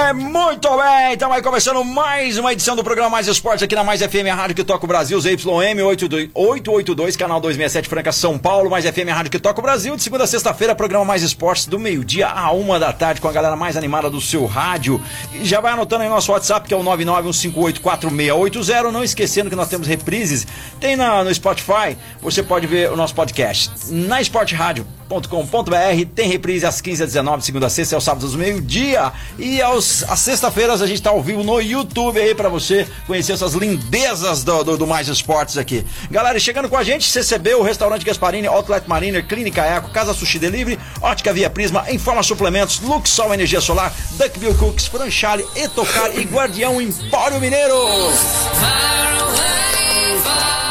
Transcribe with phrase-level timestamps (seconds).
[0.00, 3.84] É muito bem, então vai começando mais uma edição do programa Mais Esportes aqui na
[3.84, 8.86] Mais FM, rádio que toca o Brasil, ZYM 882, canal 267 Franca, São Paulo, Mais
[8.86, 12.28] FM, rádio que toca o Brasil, de segunda a sexta-feira, programa Mais Esportes do meio-dia
[12.28, 14.98] a uma da tarde com a galera mais animada do seu rádio.
[15.34, 19.68] E já vai anotando aí nosso WhatsApp que é o 991584680, não esquecendo que nós
[19.68, 20.46] temos reprises,
[20.80, 24.86] tem na, no Spotify, você pode ver o nosso podcast na Esporte Rádio
[25.28, 30.04] com.br tem reprise às 15 às 19 segunda a sexta, aos sábados meio-dia e aos
[30.04, 34.44] às sexta-feiras a gente tá ao vivo no YouTube aí para você conhecer essas lindezas
[34.44, 35.84] do, do, do, Mais Esportes aqui.
[36.10, 40.38] Galera, chegando com a gente, CCB, o Restaurante Gasparini, Outlet Mariner, Clínica Eco, Casa Sushi
[40.38, 46.80] Delivery, Ótica Via Prisma, Informa Suplementos, Luxol Energia Solar, Duckbill Cooks, Franchale, Etocar e Guardião
[46.80, 47.74] Empório Mineiro.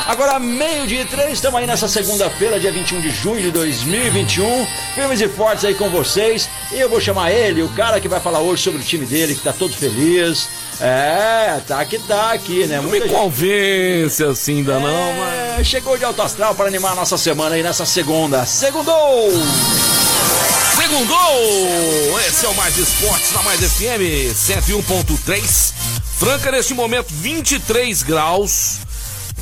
[0.09, 4.65] Agora, meio-dia e três, estamos aí nessa segunda-feira, dia 21 de junho de 2021.
[4.95, 6.49] Firmes e fortes aí com vocês.
[6.71, 9.35] E eu vou chamar ele, o cara que vai falar hoje sobre o time dele,
[9.35, 10.49] que tá todo feliz.
[10.81, 12.81] É, tá que tá aqui, né?
[12.81, 15.67] Muita me convence assim ainda é, não, mas.
[15.67, 18.43] Chegou de alto astral para animar a nossa semana aí nessa segunda.
[18.47, 19.29] Segundou!
[20.75, 22.19] Segundou!
[22.27, 25.73] Esse é o Mais Esportes na Mais FM 101.3.
[26.17, 28.88] Franca, neste momento, 23 graus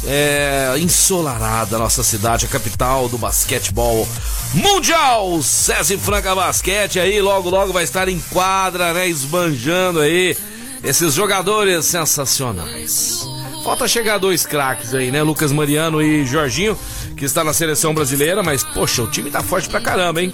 [0.05, 4.07] é, ensolarada nossa cidade, a capital do basquetebol
[4.53, 5.41] mundial.
[5.41, 9.07] César Franca Basquete aí, logo, logo vai estar em quadra, né?
[9.07, 10.35] Esbanjando aí
[10.83, 13.25] esses jogadores sensacionais.
[13.63, 15.21] Falta chegar dois craques aí, né?
[15.21, 16.77] Lucas Mariano e Jorginho,
[17.17, 20.31] que está na seleção brasileira, mas, poxa, o time tá forte pra caramba, hein?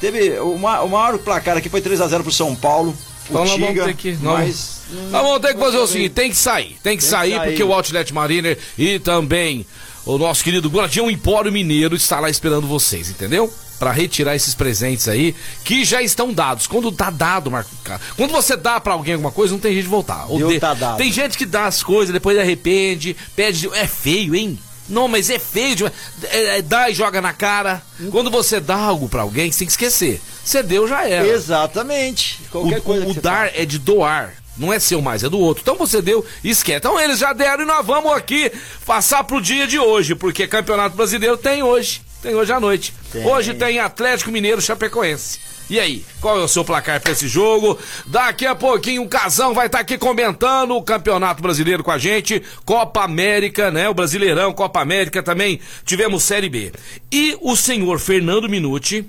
[0.00, 2.94] Teve o, ma- o maior placar aqui foi 3 a 0 pro São Paulo.
[3.28, 4.12] Então o Tiga, ter que.
[4.22, 6.76] Nós, mas nós vamos ter que fazer o seguinte: tem que sair.
[6.82, 9.66] Tem que sair, porque o Outlet Mariner e também
[10.04, 13.52] o nosso querido Guardião Empório Mineiro está lá esperando vocês, entendeu?
[13.78, 16.66] Pra retirar esses presentes aí que já estão dados.
[16.66, 17.70] Quando tá dado, Marco,
[18.16, 20.24] quando você dá pra alguém alguma coisa, não tem jeito de voltar.
[20.30, 20.96] Ou de- tá dado.
[20.96, 23.68] Tem gente que dá as coisas, depois arrepende, pede.
[23.74, 24.58] É feio, hein?
[24.88, 25.76] Não, mas é feio.
[25.76, 25.84] de-
[26.30, 27.82] é- é- dá e joga na cara.
[28.10, 30.22] Quando você dá algo pra alguém, você tem que esquecer.
[30.42, 31.26] Você deu, já era.
[31.26, 32.38] Exatamente.
[32.50, 34.32] Qualquer O, coisa o você dar é de doar.
[34.56, 35.62] Não é seu mais, é do outro.
[35.62, 36.78] Então você deu, esquece.
[36.78, 38.50] Então eles já deram e nós vamos aqui
[38.84, 42.02] passar pro dia de hoje, porque Campeonato Brasileiro tem hoje.
[42.22, 42.94] Tem hoje à noite.
[43.12, 43.26] Tem.
[43.26, 45.38] Hoje tem Atlético Mineiro Chapecoense.
[45.68, 47.76] E aí, qual é o seu placar pra esse jogo?
[48.06, 52.40] Daqui a pouquinho o Casão vai estar aqui comentando o Campeonato Brasileiro com a gente,
[52.64, 53.88] Copa América, né?
[53.88, 55.60] O Brasileirão, Copa América também.
[55.84, 56.72] Tivemos Série B.
[57.10, 59.04] E o senhor Fernando Minuti,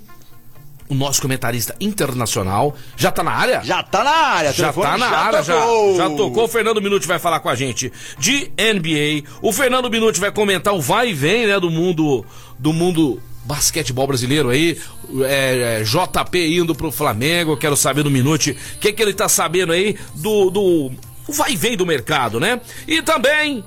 [0.89, 3.61] o nosso comentarista internacional, já tá na área?
[3.63, 5.97] Já tá na área, Já tá na área, já, tocou.
[5.97, 6.45] já tocou.
[6.45, 9.27] O Fernando Minuti vai falar com a gente de NBA.
[9.41, 12.25] O Fernando Minuti vai comentar o vai e vem, né, do mundo
[12.57, 14.77] do mundo basquetebol brasileiro aí.
[15.21, 17.57] É, é, JP indo pro Flamengo.
[17.57, 20.91] Quero saber do Minuti o que, que ele tá sabendo aí do, do
[21.29, 22.61] vai e vem do mercado, né?
[22.87, 23.63] E também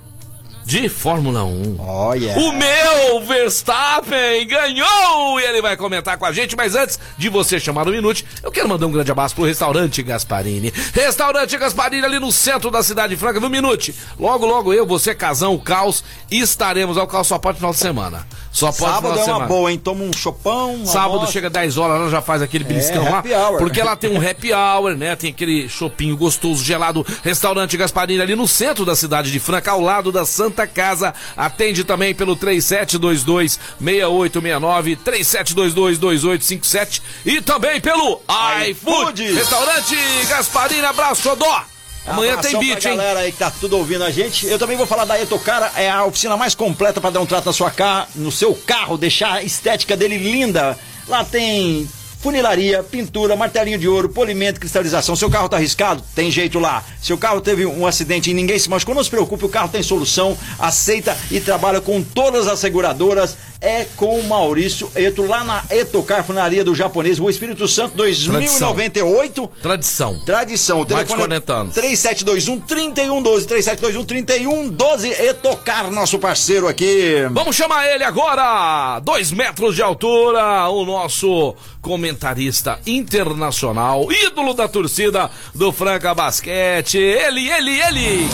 [0.64, 1.76] de Fórmula 1.
[1.80, 2.40] Oh, yeah.
[2.40, 5.40] O meu Verstappen ganhou!
[5.40, 8.52] E ele vai comentar com a gente, mas antes de você chamar o Minute, eu
[8.52, 10.72] quero mandar um grande abraço pro Restaurante Gasparini.
[10.94, 13.94] Restaurante Gasparini ali no centro da cidade franca, no Minute.
[14.18, 18.26] Logo, logo eu, você, Casão, o Caos, estaremos ao Caos só pode final de semana.
[18.52, 19.46] Só pode Sábado final de é uma semana.
[19.46, 19.78] boa, hein?
[19.78, 20.74] Toma um chopão.
[20.74, 21.32] uma Sábado bosta.
[21.32, 23.18] chega 10 horas, ela já faz aquele beliscão lá.
[23.18, 23.58] happy hour.
[23.58, 25.16] Porque ela tem um happy hour, né?
[25.16, 27.04] Tem aquele chopinho gostoso, gelado.
[27.22, 31.14] Restaurante Gasparini ali no centro da cidade de Franca, ao lado da Santa Casa.
[31.36, 38.20] Atende também pelo 3722-6869, 3722-2857 e também pelo
[38.68, 39.32] iFood.
[39.32, 39.96] Restaurante
[40.28, 41.64] Gasparini, abraço, Xodó.
[42.06, 42.96] Amanhã tem beat, pra hein?
[42.96, 44.46] galera aí que tá tudo ouvindo a gente.
[44.46, 47.46] Eu também vou falar da Etocara, é a oficina mais completa para dar um trato
[47.46, 50.78] na sua car no seu carro, deixar a estética dele linda.
[51.06, 51.88] Lá tem
[52.20, 55.16] funilaria, pintura, martelinho de ouro, polimento, cristalização.
[55.16, 56.02] Seu carro tá arriscado?
[56.14, 56.84] Tem jeito lá.
[57.00, 59.82] Seu carro teve um acidente e ninguém se machucou, não se preocupe, o carro tem
[59.82, 63.36] solução, aceita e trabalha com todas as seguradoras.
[63.62, 69.50] É com o Maurício Eto, lá na Etocar, funilaria do japonês, Rua Espírito Santo, 2098.
[69.62, 70.18] Tradição.
[70.24, 70.76] Tradição.
[70.76, 71.74] O Mais de telefone 40 anos.
[71.74, 77.26] 3721 3112 3721 3112 e tocar nosso parceiro aqui.
[77.30, 78.98] Vamos chamar ele agora!
[79.00, 86.96] Dois metros de altura, o nosso comentarista internacional, ídolo da torcida do Franca Basquete.
[86.96, 88.28] Ele, ele, ele!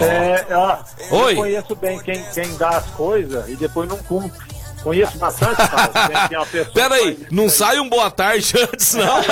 [0.00, 0.78] É, ó,
[1.24, 1.32] Oi.
[1.32, 4.52] Eu conheço bem quem, quem dá as coisas e depois não cumpre.
[4.82, 5.86] Conheço bastante, cara.
[5.88, 9.22] Tem, tem uma pessoa Pera aí, que faz não sai um boa tarde antes, não?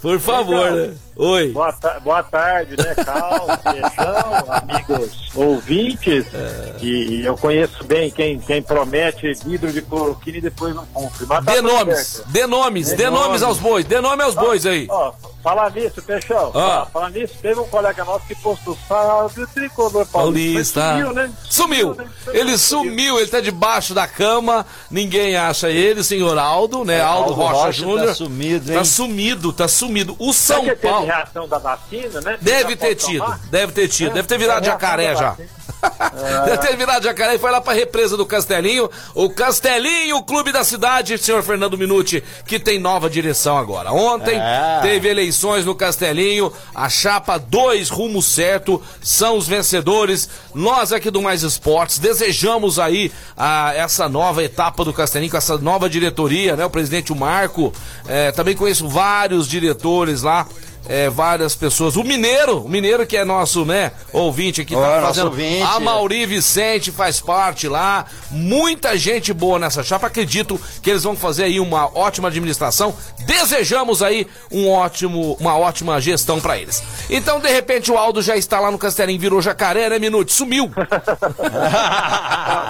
[0.00, 0.94] Por favor, né?
[1.16, 1.48] Oi.
[1.52, 6.24] Boa, ta- boa tarde, né, Carlos, Peixão, amigos ouvintes.
[6.32, 6.74] É.
[6.80, 11.26] E, eu conheço bem quem, quem promete vidro de cloroquina e depois não cumpre.
[11.26, 13.42] Mas tá Dê tudo nomes, dê nomes, Dê dê nomes nomes.
[13.42, 14.86] aos bois, dê nome aos bois aí.
[14.88, 16.50] Ó, falar nisso, Peixão.
[16.54, 16.82] Ah.
[16.82, 20.80] ó, Falar nisso, teve um colega nosso que postou salve o tricolor paulista.
[20.80, 21.32] Mas Sumiu, né?
[21.48, 21.94] Sumiu.
[21.94, 22.06] né?
[22.28, 27.00] Ele sumiu, ele tá debaixo da cama, ninguém acha ele, senhor Aldo, né?
[27.00, 28.06] Aldo, Aldo Rocha, Rocha Júnior.
[28.08, 28.78] tá sumido, hein?
[28.78, 30.16] Tá sumido, tá sumido.
[30.18, 31.06] O São teve Paulo.
[31.06, 32.38] reação da vacina, né?
[32.40, 35.36] Deve ter tido, deve ter tido, É, deve ter virado é, jacaré é, já.
[35.82, 36.44] É.
[36.46, 38.90] Deve ter virado jacaré e foi lá pra represa do Castelinho.
[39.14, 43.92] O Castelinho, o clube da cidade, senhor Fernando Minuti, que tem nova direção agora.
[43.92, 44.80] Ontem É.
[44.82, 50.28] teve eleições no Castelinho, a chapa 2, rumo certo, são os vencedores.
[50.54, 55.58] Nós aqui do Mais Esportes desejamos aí a, essa nova etapa do Castelinho, com essa
[55.58, 56.64] nova diretoria, né?
[56.64, 57.72] O presidente o Marco,
[58.08, 60.46] eh, também conheço vários diretores lá.
[60.88, 61.96] Eh, várias pessoas.
[61.96, 65.26] O Mineiro, o Mineiro que é nosso, né, ouvinte aqui, tá fazendo.
[65.26, 65.62] ouvinte.
[65.62, 68.06] A Mauri Vicente faz parte lá.
[68.30, 70.06] Muita gente boa nessa chapa.
[70.06, 72.94] Acredito que eles vão fazer aí uma ótima administração.
[73.20, 76.82] Desejamos aí um ótimo, uma ótima gestão pra eles.
[77.08, 80.32] Então, de repente, o Aldo já está lá no Castelinho, virou jacaré, né, Minuto?
[80.32, 80.70] Sumiu.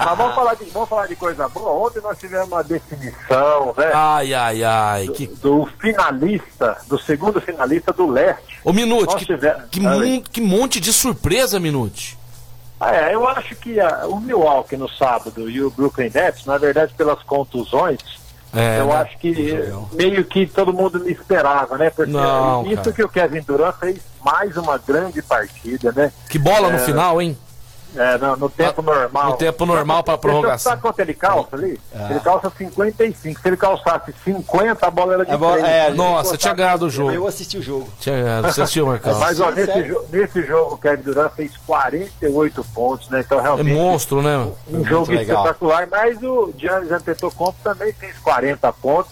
[0.05, 1.87] Mas vamos falar, de, vamos falar de coisa boa.
[1.87, 3.91] Ontem nós tivemos uma definição, né?
[3.93, 5.07] Ai, ai, ai.
[5.07, 5.27] Que...
[5.27, 8.59] Do finalista, do segundo finalista do leste.
[8.63, 12.17] Ô, Minute, que, tivemos- que, Ah, mon- que monte de surpresa, Minute.
[12.79, 16.57] Ah, é, eu acho que a- o Milwaukee no sábado e o Brooklyn Nets, na
[16.57, 17.99] verdade, pelas contusões,
[18.53, 18.95] É, eu né?
[18.97, 19.33] acho que
[19.93, 21.89] meio que todo mundo me esperava, né?
[21.89, 22.91] Porque Não, isso cara.
[22.91, 26.11] que o Kevin Durant fez mais uma grande partida, né?
[26.29, 26.79] Que bola no É.
[26.79, 27.37] final, hein?
[27.95, 29.29] É, no, no tempo No- normal.
[29.31, 30.71] no tempo normal pra Você prorrogação.
[30.71, 31.79] Sabe quanto ele calça ali?
[31.95, 32.07] Ah.
[32.09, 33.39] Ele calça 55.
[33.41, 36.89] Se ele calçasse 50, a bola era de A bola- é, Nossa, tinha ganhado o
[36.89, 37.11] jogo.
[37.11, 37.87] Eu assisti o jogo.
[37.99, 39.17] Tinha- Você assistiu, Marcão?
[39.19, 43.21] Mas ó, nesse, jo- nesse jogo o Kevin Durant fez 48 pontos, né?
[43.25, 44.37] Então É realmente monstro, né?
[44.69, 45.37] um jogo muito legal.
[45.43, 45.87] espetacular.
[45.89, 49.11] Mas o Giannis Antetokounmpo também fez 40 pontos.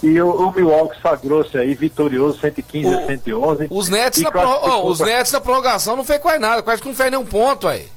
[0.00, 3.66] E o, o Milwaukee sagrou-se aí vitorioso, 115 O- a 111.
[3.68, 6.86] Os Nets, na, classificou ó, os Nets na prorrogação não fez quase nada, quase que
[6.86, 7.88] não fez nenhum ponto aí.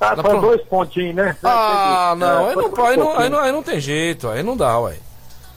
[0.00, 1.36] Ah, na foram pro- dois pontinhos, né?
[1.44, 4.42] Ah, não, aí É, foi não, aí, não, aí, não, aí não tem jeito, aí
[4.42, 4.96] não dá, ué.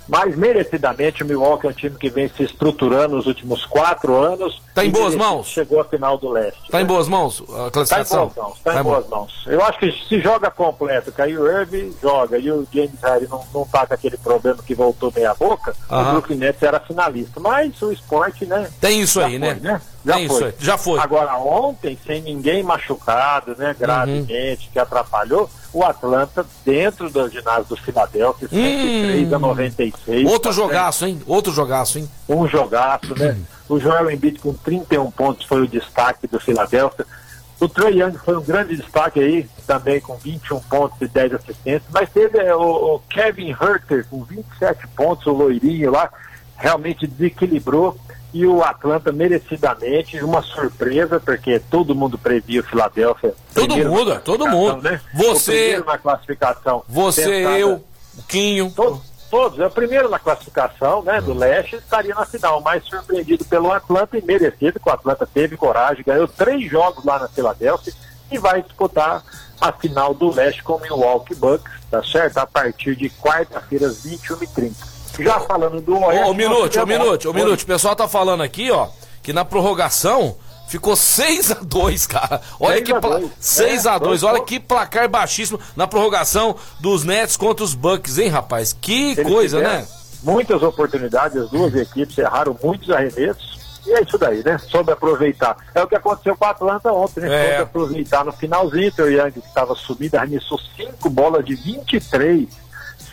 [0.05, 4.61] Mas merecidamente o Milwaukee é um time que vem se estruturando nos últimos quatro anos.
[4.75, 5.47] Tá em boas mãos?
[5.47, 6.59] Chegou à final do leste.
[6.69, 6.87] Tá em né?
[6.89, 8.25] boas mãos a Tá em classificação?
[8.27, 9.15] boas mãos, tá em Tá boas bom.
[9.15, 9.43] mãos.
[9.47, 13.29] Eu acho que se joga completo, que aí o Irving joga e o James Harden
[13.29, 16.01] não, não tá com aquele problema que voltou meia boca, Aham.
[16.01, 17.39] o Brooklyn Nets era finalista.
[17.39, 18.69] Mas o esporte, né?
[18.81, 19.81] Tem isso aí, foi, né?
[20.05, 20.53] Já Tem foi.
[20.59, 20.99] já foi.
[20.99, 27.77] Agora, ontem, sem ninguém machucado, né, gravemente, que atrapalhou, o Atlanta, dentro do ginásio do
[27.77, 30.25] Filadélfia, 103 a 96.
[30.25, 30.31] Hum.
[30.31, 31.21] Outro tá jogaço, hein?
[31.25, 32.09] Outro jogaço, hein?
[32.27, 33.37] um jogaço, né?
[33.69, 37.05] O Joel Embiid com 31 pontos foi o destaque do Philadelphia.
[37.59, 41.89] O Trey Young foi um grande destaque aí, também com 21 pontos e 10 assistências.
[41.91, 46.11] Mas teve é, o, o Kevin Herter com 27 pontos, o loirinho lá,
[46.57, 47.97] realmente desequilibrou.
[48.33, 53.33] E o Atlanta merecidamente, uma surpresa, porque todo mundo previa o Philadelphia.
[53.53, 54.81] Todo mundo, todo mundo.
[54.81, 54.99] Né?
[55.13, 56.83] Você- na classificação.
[56.89, 57.83] Você, Pensada- eu,
[58.27, 58.71] Quinho.
[58.75, 59.59] Todos, todos.
[59.59, 64.17] É o primeiro na classificação né, do leste estaria na final, mais surpreendido pelo Atlanta
[64.17, 67.93] e merecido, que o Atlanta teve coragem, ganhou três jogos lá na Filadélfia
[68.31, 69.23] e vai disputar
[69.61, 72.37] a final do leste com o Milwaukee Bucks, tá certo?
[72.39, 74.92] A partir de quarta-feira, às 21h30.
[75.19, 76.23] Já falando do Oeste.
[76.29, 77.61] ô, minuto, nós ô, tivemos- minuto, ô, minuto.
[77.61, 78.87] O pessoal tá falando aqui, ó,
[79.21, 80.35] que na prorrogação
[80.67, 82.41] ficou 6x2, cara.
[82.59, 83.19] Olha 6 que a pla...
[83.19, 83.31] 2.
[83.41, 88.29] 6x2, É, olha foi- que placar baixíssimo na prorrogação dos Nets contra os Bucks, hein,
[88.29, 88.73] rapaz?
[88.73, 89.85] Que coisa, né?
[90.23, 93.53] Muitas oportunidades, as duas equipes erraram muitos arremessos.
[93.85, 94.57] E é isso daí, né?
[94.57, 95.57] Soube aproveitar.
[95.75, 97.27] É o que aconteceu com a Atlanta ontem, né?
[97.35, 97.47] É.
[97.49, 98.89] Soube aproveitar no finalzinho.
[98.97, 102.47] O Young, que estava subido, arremessou cinco bolas de 23.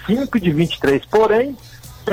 [0.06, 1.04] 5 de 23.
[1.06, 1.56] Porém,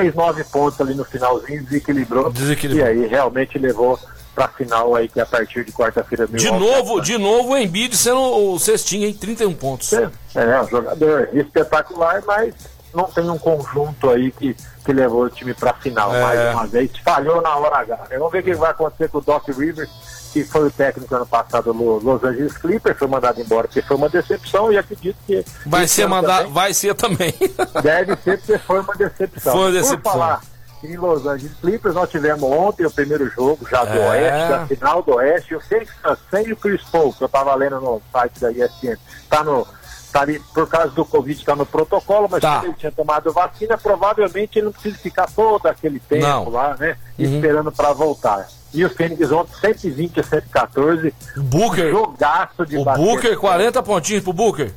[0.02, 2.30] fez nove pontos ali no finalzinho, desequilibrou.
[2.30, 2.86] Desequilibrou.
[2.86, 3.98] E aí realmente levou
[4.34, 6.26] pra final aí, que é a partir de quarta-feira.
[6.26, 7.02] De novo, Atlanta.
[7.02, 8.20] de novo o Embiid sendo
[8.52, 9.14] o cestinho, hein?
[9.14, 9.92] 31 pontos.
[9.92, 12.54] É, é, um jogador espetacular, mas
[12.94, 16.22] não tem um conjunto aí que, que levou o time pra final É.
[16.22, 16.90] mais uma vez.
[17.04, 17.96] Falhou na hora H.
[18.10, 18.16] né?
[18.18, 19.90] Vamos ver o que vai acontecer com o Doc Rivers,
[20.32, 23.96] que foi o técnico ano passado do Los Angeles Clippers, foi mandado embora porque foi
[23.96, 25.44] uma decepção e acredito que.
[25.66, 27.34] Vai ser mandado, também vai ser também.
[27.82, 29.52] Deve ser porque foi uma decepção.
[29.52, 29.98] Foi uma decepção.
[30.00, 30.40] Por falar
[30.84, 34.08] em Los Angeles Clippers, nós tivemos ontem o primeiro jogo já do É.
[34.10, 37.54] Oeste, da final do Oeste, o Phoenix Suns sem o Chris Paul, que eu estava
[37.56, 38.96] lendo no site da ESPN,
[39.28, 39.66] tá no
[40.12, 42.62] tá ali, por causa do Covid, está no protocolo, mas Tá.
[42.64, 46.48] ele tinha tomado vacina, provavelmente ele não precisa ficar todo aquele tempo Não.
[46.48, 46.96] lá, né?
[47.18, 47.24] Uhum.
[47.34, 48.48] Esperando para voltar.
[48.72, 53.04] E o Phoenix ontem 120 a 114, O Booker, jogaço de o basquete.
[53.06, 54.72] Booker, 40 pontinhos pro Booker.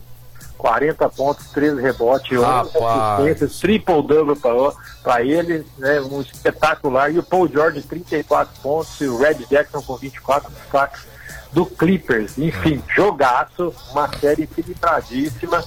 [0.57, 2.75] 40 pontos, 13 rebotes, 11 Rapaz.
[2.75, 4.35] assistências, triple-double
[5.01, 7.11] para ele, né, um espetacular.
[7.11, 11.01] E o Paul George, 34 pontos, e o Red Jackson com 24 destaques
[11.51, 12.37] do Clippers.
[12.37, 15.63] Enfim, jogaço, uma série equilibradíssima.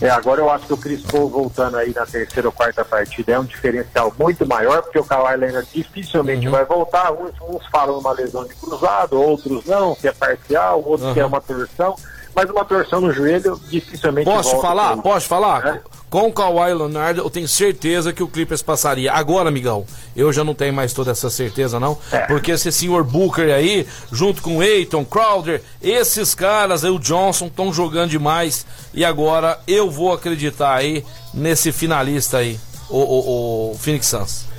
[0.00, 3.32] É, agora eu acho que o Chris Paul voltando aí na terceira ou quarta partida
[3.32, 7.12] é um diferencial muito maior, porque o Kawhi Leonard dificilmente vai voltar.
[7.12, 11.24] Uns, uns falam uma lesão de cruzado, outros não, que é parcial, outros que é
[11.24, 11.96] uma torção.
[12.36, 14.94] Mas uma torção no joelho dificilmente Posso falar?
[14.98, 15.66] Posso falar?
[15.66, 15.80] É.
[16.10, 19.10] Com o Kawhi Leonard, eu tenho certeza que o Clippers passaria.
[19.10, 21.96] Agora, amigão, eu já não tenho mais toda essa certeza, não.
[22.12, 22.26] É.
[22.26, 27.46] Porque esse senhor Booker aí, junto com o Aiton, Crowder, esses caras aí, o Johnson,
[27.46, 28.66] estão jogando demais.
[28.92, 31.02] E agora eu vou acreditar aí
[31.32, 34.55] nesse finalista aí, o, o, o Phoenix Suns.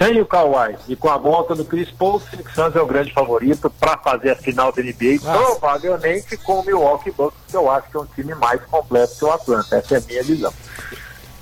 [0.00, 2.86] Sem o Kawhi e com a volta do Chris Paul, o Phoenix Suns é o
[2.86, 5.56] grande favorito para fazer a final da NBA, Nossa.
[5.60, 9.24] provavelmente com o Milwaukee Bucks, que eu acho que é um time mais completo que
[9.26, 9.76] o Atlanta.
[9.76, 10.54] Essa é a minha visão.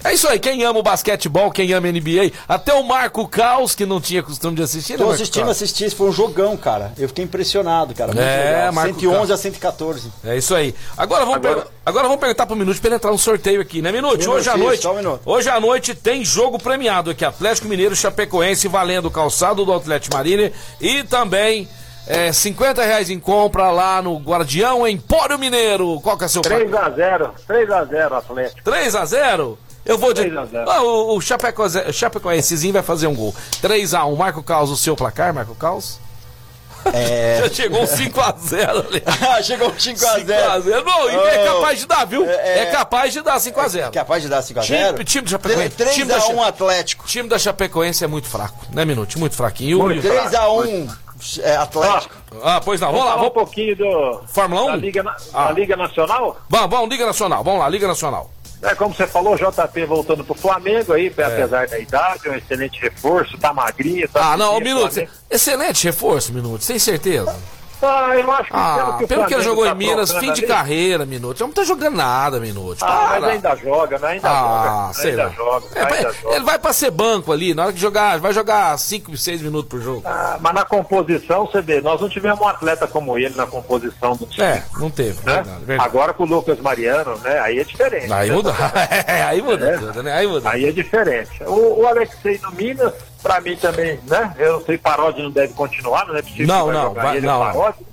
[0.05, 3.75] É isso aí, quem ama o basquetebol, quem ama a NBA, até o Marco Caos,
[3.75, 5.57] que não tinha costume de assistir, né, Tô Marco assistindo, Caos?
[5.57, 6.93] assisti, esse foi um jogão, cara.
[6.97, 8.13] Eu fiquei impressionado, cara.
[8.13, 8.73] Muito É, legal.
[8.73, 9.31] Marco 111 Carlos.
[9.33, 10.13] a 114.
[10.25, 10.73] É isso aí.
[10.97, 13.83] Agora vamos, Agora- per- Agora vamos perguntar pro Minuto pra ele entrar no sorteio aqui,
[13.83, 14.19] né, Minuto?
[14.19, 14.87] Minuto, Hoje à noite.
[14.87, 15.19] um.
[15.25, 20.15] Hoje à noite tem jogo premiado aqui: Atlético Mineiro Chapecoense valendo o calçado do Atlético
[20.17, 21.69] Marine e também.
[22.07, 26.01] É, 50 reais em compra lá no Guardião Empório Mineiro.
[26.01, 28.63] Qual que é seu 3 a 0 3 a 0 Atlético.
[28.65, 30.21] 3 a 0 Eu vou de.
[30.23, 30.71] 3 a 0.
[30.71, 33.35] Ah, o o Chapecoense- Chapecoensezinho vai fazer um gol.
[33.63, 35.99] 3 a 1 Marco Caos, o seu placar, Marco Caos?
[36.93, 37.41] É.
[37.49, 39.03] Já chegou um 5x0 ali.
[39.43, 40.85] Chegou 5 a 0 5x0.
[40.85, 41.55] Não, e é Oh.
[41.55, 42.25] capaz de dar, viu?
[42.25, 42.67] É, É, é.
[42.67, 43.91] capaz de dar 5x0.
[43.91, 45.71] Capaz de dar 5 a Time- 0 time do Chapecoense.
[45.71, 47.05] Time 3 da a Cha- 1 Atlético.
[47.05, 49.19] O time da Chapecoense é muito fraco, né, Minuto?
[49.19, 49.79] Muito fraquinho.
[49.81, 50.03] Muito.
[50.03, 50.89] 3 a 1
[51.43, 52.15] é, Atlético.
[52.45, 52.89] Ah, pois não.
[52.93, 53.35] Vamos lá, falar um vamos.
[53.35, 54.67] pouquinho do, Fórmula 1?
[54.69, 55.45] da, Liga, Na- Ah.
[55.47, 56.37] da Liga Nacional.
[56.49, 57.43] Vamos, vamos, Liga Nacional.
[57.43, 58.31] Vamos lá, Liga Nacional.
[58.63, 61.25] É, como você falou, JP voltando pro Flamengo aí, É.
[61.25, 64.09] apesar da idade, um excelente reforço, tá magrinho.
[64.09, 64.93] Tá Ah, não, firme, Minuto.
[64.95, 65.13] Flamengo.
[65.31, 67.37] Excelente reforço, Minuto, sem certeza.
[67.83, 70.41] Ah, eu acho que Ah, o pelo que ele jogou tá em Minas, fim de
[70.41, 71.37] ali- carreira, Minuto.
[71.41, 72.83] Ele não tá jogando nada, Minuto.
[72.85, 74.09] Ah, mas ainda joga, né?
[74.09, 74.95] Ainda Ah, joga.
[74.95, 75.29] sei ainda lá.
[75.31, 76.37] joga, É, ainda vai- joga.
[76.37, 79.69] ele vai pra ser banco ali, na hora que jogar, vai jogar 5, 6 minutos
[79.69, 80.03] por jogo.
[80.05, 84.17] Ah, mas na composição, você vê, nós não tivemos um atleta como ele na composição
[84.17, 84.47] do time.
[84.47, 85.35] É, não teve, né?
[85.37, 85.89] verdade, verdade.
[85.89, 87.39] Agora com o Lucas Mariano, né?
[87.41, 88.13] Aí é diferente.
[88.13, 88.35] Aí né?
[88.35, 88.53] muda,
[89.29, 89.79] aí muda É.
[89.79, 90.13] tudo, né?
[90.13, 90.51] Aí muda.
[90.51, 91.43] Aí é diferente.
[91.45, 94.35] O, o Alexei no Minas, pra mim também, né?
[94.39, 97.39] Eu não sei, Paródia não deve continuar, não é possível Não, não, vai- não.
[97.41, 97.87] Paródia.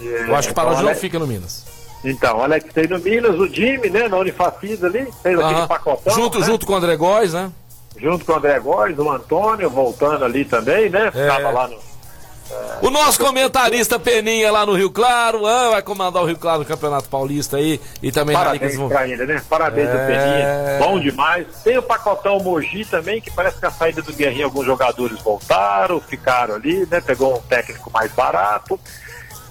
[0.00, 1.66] Eu acho que o Então, Paródia não fica no Minas.
[2.02, 4.08] Então, o Alexei no Minas, o Jimmy, né?
[4.08, 5.66] Na Unifacisa ali, fez aquele Aham.
[5.68, 6.14] pacotão.
[6.14, 6.46] Junto, né?
[6.46, 7.50] junto com o André Góes, né?
[7.98, 11.08] junto com o André Góes, o Antônio voltando ali também, né?
[11.08, 11.10] É.
[11.10, 11.76] Ficava lá no,
[12.82, 16.64] O nosso comentarista Peninha lá no Rio Claro, ah, vai comandar o Rio Claro no
[16.64, 19.42] Campeonato Paulista aí e também na Liga Parabéns pra ele, né?
[19.48, 19.92] Parabéns É.
[19.92, 20.78] ao Peninha.
[20.78, 21.46] Bom demais.
[21.62, 26.00] Tem o pacotão Mogi também, que parece que a saída do Guerrinho, alguns jogadores voltaram,
[26.00, 27.00] ficaram ali, né?
[27.00, 28.78] Pegou um técnico mais barato.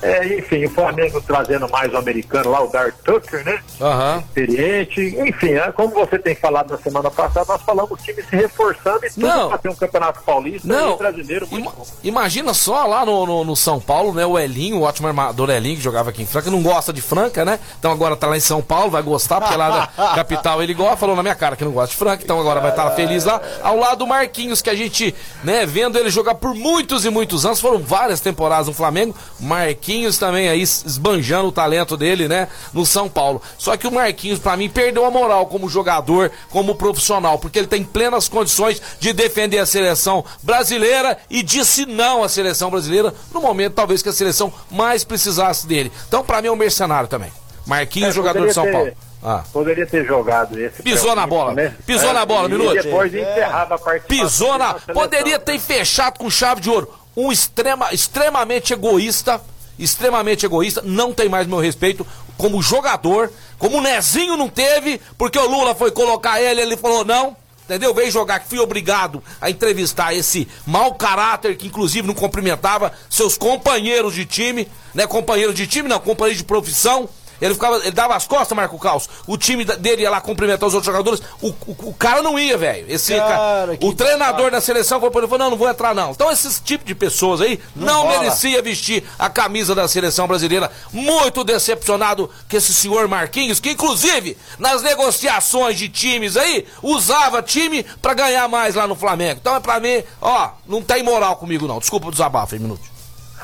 [0.01, 3.60] É, enfim, o Flamengo trazendo mais o americano lá, o Dar Tucker, né?
[3.82, 4.20] Aham.
[4.20, 5.01] experiente.
[5.20, 9.06] Enfim, é, como você tem falado na semana passada, nós falamos o time se reforçando
[9.06, 9.50] e tudo Não.
[9.50, 11.86] para ter um campeonato paulista Não, e brasileiro muito ima- bom.
[12.03, 14.25] imagina só lá no, no, no São Paulo, né?
[14.25, 17.44] O Elinho, o ótimo armador Elinho, que jogava aqui em Franca, não gosta de Franca,
[17.44, 17.60] né?
[17.77, 20.96] Então agora tá lá em São Paulo, vai gostar, porque lá da capital ele gosta,
[20.96, 23.41] falou na minha cara que não gosta de Franca, então agora vai estar feliz lá.
[23.62, 25.13] Ao lado do Marquinhos, que a gente,
[25.44, 29.13] né, vendo ele jogar por muitos e muitos anos, foram várias temporadas no Flamengo.
[29.41, 33.41] Marquinhos também aí esbanjando o talento dele, né, no São Paulo.
[33.58, 37.67] Só que o Marquinhos, pra mim, perdeu a moral como jogador, como profissional, porque ele
[37.67, 43.41] tem plenas condições de defender a seleção brasileira e disse não à seleção brasileira no
[43.41, 45.91] momento, talvez, que a seleção mais precisasse dele.
[46.08, 47.31] Então, pra mim, é um mercenário também.
[47.65, 49.10] Marquinhos, É, jogador de São poderia Paulo.
[49.22, 49.43] Ah.
[49.51, 50.81] Poderia ter jogado esse.
[50.81, 51.53] Pisou na bola.
[51.86, 52.74] Pisou na bola, Minuto.
[52.74, 54.25] depois encerrava a participação.
[54.27, 54.67] Pisou na.
[54.72, 54.93] seleção.
[54.93, 56.91] Poderia ter fechado com chave de ouro.
[57.17, 59.41] Um extrema, extremamente egoísta.
[59.79, 60.81] Extremamente egoísta.
[60.83, 62.05] Não tem mais meu respeito
[62.38, 63.31] como jogador.
[63.57, 67.36] Como o Nezinho não teve, porque o Lula foi colocar ele, ele falou não.
[67.63, 67.93] Entendeu?
[67.93, 73.38] Veio jogar, que fui obrigado a entrevistar esse mau caráter que inclusive não cumprimentava seus
[73.38, 75.05] companheiros de time, né?
[75.05, 77.07] Companheiros de time, não, companheiros de profissão.
[77.41, 79.10] Ele ficava, ele dava as costas, Marco Caos.
[79.27, 81.22] O time dele ia lá cumprimentar os outros jogadores.
[81.41, 82.86] O, o, o cara não ia, velho.
[82.89, 86.12] Esse Cara, cara, que o treinador da seleção falou, falou: não, não vou entrar, não.
[86.12, 88.19] Então, esses tipos de pessoas aí não, rola.
[88.19, 90.72] merecia vestir a camisa da seleção brasileira.
[90.91, 97.84] Muito decepcionado com esse senhor Marquinhos, que inclusive nas negociações de times aí, usava time
[98.01, 99.39] pra ganhar mais lá no Flamengo.
[99.41, 101.79] Então é pra mim, ó, não tem moral comigo, não.
[101.79, 102.88] Desculpa o desabafo, aí, minuto.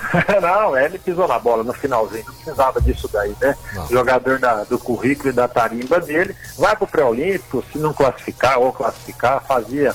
[0.41, 3.55] não, ele pisou na bola no finalzinho, não precisava disso daí, né?
[3.73, 3.87] Não.
[3.87, 8.71] Jogador da- do currículo e da tarimba dele, vai pro pré-olímpico, se não classificar ou
[8.73, 9.93] classificar, fazia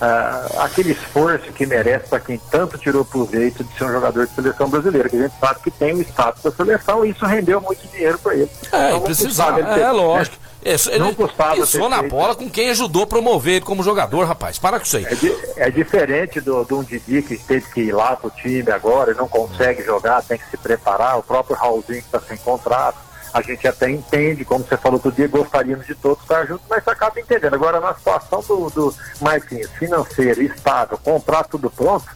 [0.00, 4.34] ah, aquele esforço que merece para quem tanto tirou proveito de ser um jogador de
[4.34, 7.60] seleção brasileira, que a gente sabe que tem o status da seleção e isso rendeu
[7.60, 8.50] muito dinheiro para ele.
[8.72, 10.36] É, Então, precisava, ele ter- é lógico.
[10.64, 12.10] Isso, Não ele custava pisou na feito.
[12.10, 14.58] bola com quem ajudou a promover ele como jogador, rapaz.
[14.58, 15.04] Para com isso aí.
[15.06, 18.70] É, di- é diferente do, do um Didi que teve que ir lá pro time
[18.70, 21.18] agora e não consegue jogar, tem que se preparar.
[21.18, 22.98] O próprio Raulzinho que está sem contrato.
[23.32, 26.82] A gente até entende, como você falou outro dia, gostaríamos de todos estar juntos, mas
[26.82, 27.54] você acaba entendendo.
[27.54, 32.06] Agora, na situação do, do Marquinhos, financeiro, estável, comprar tudo pronto,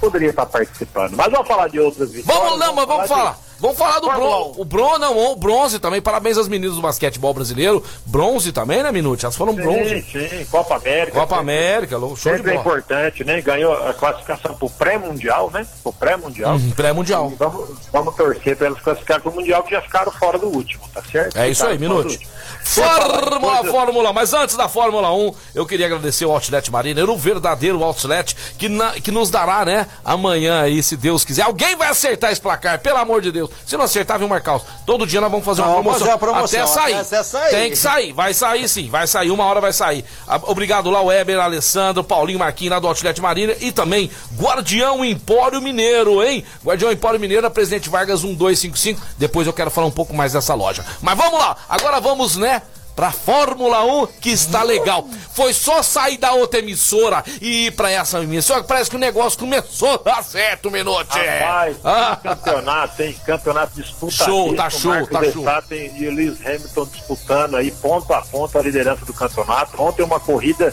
[0.00, 1.12] poderia estar participando.
[1.16, 2.42] Mas vamos falar de outras vitórias.
[2.58, 3.38] Vamos, mas vamos de- falar.
[3.64, 4.60] Vamos falar do Fórmula bronze.
[4.60, 6.02] O bronze, não, o bronze também.
[6.02, 7.82] Parabéns às meninas do basquetebol brasileiro.
[8.04, 9.24] Bronze também, né, Minute?
[9.24, 10.02] Elas foram bronze.
[10.02, 11.18] Sim, sim, Copa América.
[11.18, 12.60] Copa América, show de Sempre é bola.
[12.60, 13.40] importante, né?
[13.40, 15.66] Ganhou a classificação pro pré-mundial, né?
[15.82, 16.56] Pro pré-mundial.
[16.56, 17.32] Uhum, Pré-mundial.
[17.38, 20.82] Vamos, vamos torcer para elas classificarem para o Mundial, que já ficaram fora do último,
[20.92, 21.36] tá certo?
[21.38, 22.24] É isso aí, último.
[22.64, 24.12] Fórmula, Coisa- Fórmula 1.
[24.12, 28.68] Mas antes da Fórmula 1, eu queria agradecer ao Outlet Mariner, o verdadeiro Outlet, que,
[28.68, 31.42] na- que nos dará, né, amanhã aí, se Deus quiser.
[31.42, 33.50] Alguém vai acertar esse placar, pelo amor de Deus.
[33.66, 34.60] Se não acertar, vem marcar.
[34.86, 36.06] Todo dia nós vamos fazer uma Vamos promoção.
[36.06, 36.94] fazer promoção, Até sair.
[36.94, 37.50] até sair.
[37.50, 38.12] Tem que sair.
[38.12, 39.30] Vai sair sim, vai sair.
[39.30, 40.04] Uma hora vai sair.
[40.26, 45.60] Ah, Obrigado lá, Weber, Alessandro, Paulinho Marquinhos lá do Outlet Mariner e também Guardião Empório
[45.60, 46.44] Mineiro, hein?
[46.64, 49.00] Guardião Empório Mineiro, Presidente Vargas 1255.
[49.18, 50.84] Depois eu quero falar um pouco mais dessa loja.
[51.00, 52.62] Mas vamos lá, agora vamos, né?
[52.94, 55.06] Pra Fórmula 1, que está legal.
[55.32, 58.62] Foi só sair da outra emissora e ir pra essa emissora.
[58.62, 61.18] Parece que o negócio começou a dar certo, Menotti.
[61.18, 62.16] Rapaz, Ah.
[62.22, 64.12] tem campeonato, tem campeonato disputado.
[64.30, 65.44] Show, tá show, tá show.
[65.72, 69.82] e o Lewis Hamilton disputando aí ponto a ponto a liderança do campeonato.
[69.82, 70.72] Ontem uma corrida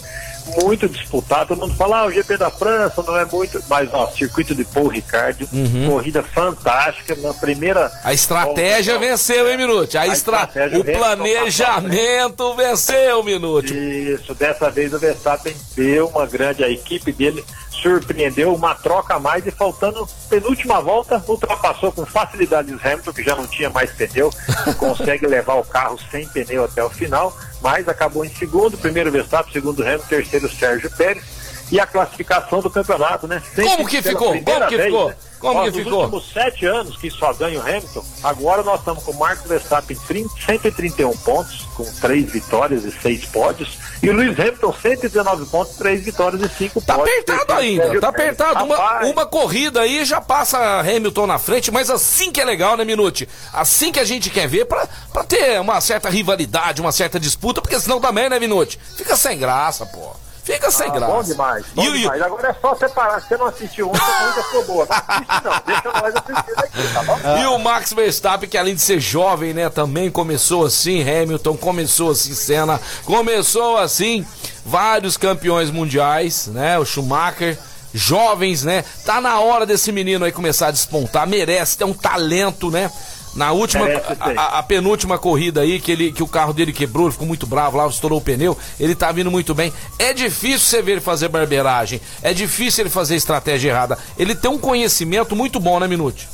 [0.61, 1.47] muito disputada.
[1.47, 3.63] Todo mundo fala, ah, o GP da França não é muito.
[3.69, 5.47] Mas, ó, circuito de Paul Ricard,
[5.87, 7.15] corrida fantástica.
[7.21, 7.85] Na primeira.
[7.85, 7.99] Uhum.
[8.03, 9.97] A estratégia volta, venceu, hein, Minute?
[9.97, 10.37] A A estra...
[10.37, 13.73] estratégia O planejamento venceu, Minute.
[13.73, 17.43] Isso, dessa vez o Verstappen deu uma grande, a equipe dele
[17.81, 23.23] surpreendeu, uma troca a mais e faltando penúltima volta, ultrapassou com facilidade o Hamilton, que
[23.23, 24.29] já não tinha mais pneu,
[24.77, 29.53] consegue levar o carro sem pneu até o final, mas acabou em segundo, primeiro Verstappen,
[29.53, 31.23] segundo Hamilton, terceiro Sérgio Pérez,
[31.71, 33.41] e a classificação do campeonato, né?
[33.55, 34.27] Sempre Como que ficou?
[34.43, 35.09] Como que vez, ficou?
[35.09, 35.15] né?
[35.39, 35.99] Como Ó, que nos ficou?
[36.01, 39.97] últimos sete anos que só ganha o Hamilton, agora nós estamos com o Marcos Verstappen
[40.07, 45.75] 30, 131 pontos, com três vitórias e seis pódios, e o Lewis Hamilton 119 pontos,
[45.77, 47.11] três vitórias e cinco Tá pódios.
[47.17, 48.63] apertado Terceiro, ainda, Sérgio tá apertado.
[48.65, 52.85] Uma, uma corrida aí já passa Hamilton na frente, mas assim que é legal, né,
[52.85, 53.27] Minute?
[53.51, 57.61] Assim que a gente quer ver pra, pra ter uma certa rivalidade, uma certa disputa,
[57.63, 58.79] porque senão também, né, Minute?
[58.95, 60.11] Fica sem graça, pô.
[60.43, 61.13] Fica sem Ah, graça.
[61.13, 62.21] bom demais, bom o- demais.
[62.21, 63.21] Agora é só separar.
[63.21, 64.87] Se você não assistiu ontem, a corrida ficou boa.
[64.87, 67.17] Não assiste não, deixa nós assistir daqui, tá bom?
[67.41, 72.11] E o Max Verstappen, que além de ser jovem, né, também começou assim, Hamilton começou
[72.11, 74.25] assim, Senna, começou assim,
[74.65, 77.57] vários campeões mundiais, né, o Schumacher,
[77.93, 82.71] jovens, né, tá na hora desse menino aí começar a despontar, merece, tem um talento,
[82.71, 82.89] né,
[83.35, 83.93] na última, sim.
[84.19, 87.27] a, a- a penúltima corrida aí, que, ele, que o carro dele quebrou, ele ficou
[87.27, 89.71] muito bravo lá, estourou o pneu, ele tá vindo muito bem.
[89.97, 93.97] É difícil você ver ele fazer barbeiragem, é difícil ele fazer estratégia errada.
[94.17, 96.27] Ele tem um conhecimento muito bom, né, Minute?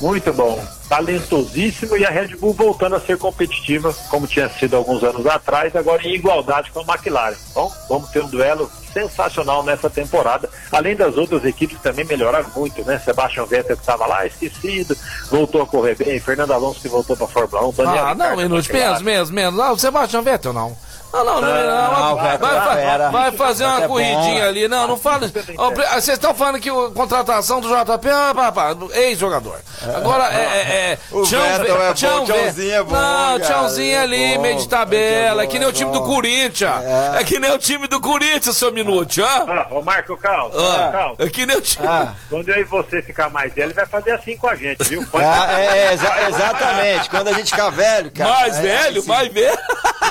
[0.00, 0.62] Muito bom.
[0.88, 5.76] Talentosíssimo e a Red Bull voltando a ser competitiva, como tinha sido alguns anos atrás,
[5.76, 7.36] agora em igualdade com a McLaren.
[7.54, 10.48] Bom, vamos ter um duelo sensacional nessa temporada.
[10.72, 12.98] Além das outras equipes também melhoraram muito, né?
[12.98, 14.96] Sebastian Vettel que estava lá, esquecido,
[15.30, 16.18] voltou a correr bem.
[16.18, 17.72] Fernando Alonso que voltou para a Fórmula 1.
[17.72, 18.68] Daniel Ah, não, menos,
[19.02, 19.58] menos, menos.
[19.58, 20.76] Não, Sebastião Vettel, não.
[21.12, 23.10] Não, não, não, não, não, vai, vai, é fa- fera.
[23.10, 24.68] vai fazer uma é corridinha ali.
[24.68, 25.30] Não, não fala.
[25.58, 29.58] Ó, pre- Vocês estão falando que a contratação do JP, ah, do ex-jogador.
[29.96, 30.36] Agora é.
[30.36, 33.38] é, é O Ve- é Ve- Tchãozinho é bom, Não,
[33.80, 35.42] é ali, bom, meio de tabela.
[35.42, 36.02] é É que nem o bom, time é do.
[36.04, 36.84] Corinthians.
[37.18, 39.44] É que nem o time do Corinthians, seu Minute, ah?
[39.48, 41.14] Ah, ô Marco Calma, Ah, calma.
[41.18, 41.86] É que nem o time.
[41.86, 42.14] Ah.
[42.28, 45.04] Quando eu e você ficar mais velho, ele vai fazer assim com a gente, viu?
[45.06, 47.10] Pode Ah, é, é, exa- exatamente.
[47.10, 48.30] Quando a gente ficar velho, cara.
[48.30, 49.58] Mais é, velho, assim, mais velho.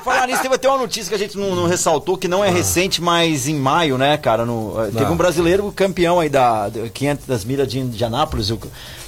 [0.03, 2.49] Falar nisso, teve até uma notícia que a gente não, não ressaltou, que não é
[2.49, 4.43] recente, mas em maio, né, cara?
[4.43, 5.13] no- eh, teve Não.
[5.13, 8.59] um brasileiro campeão aí da, da 500 milhas de Indianápolis, o,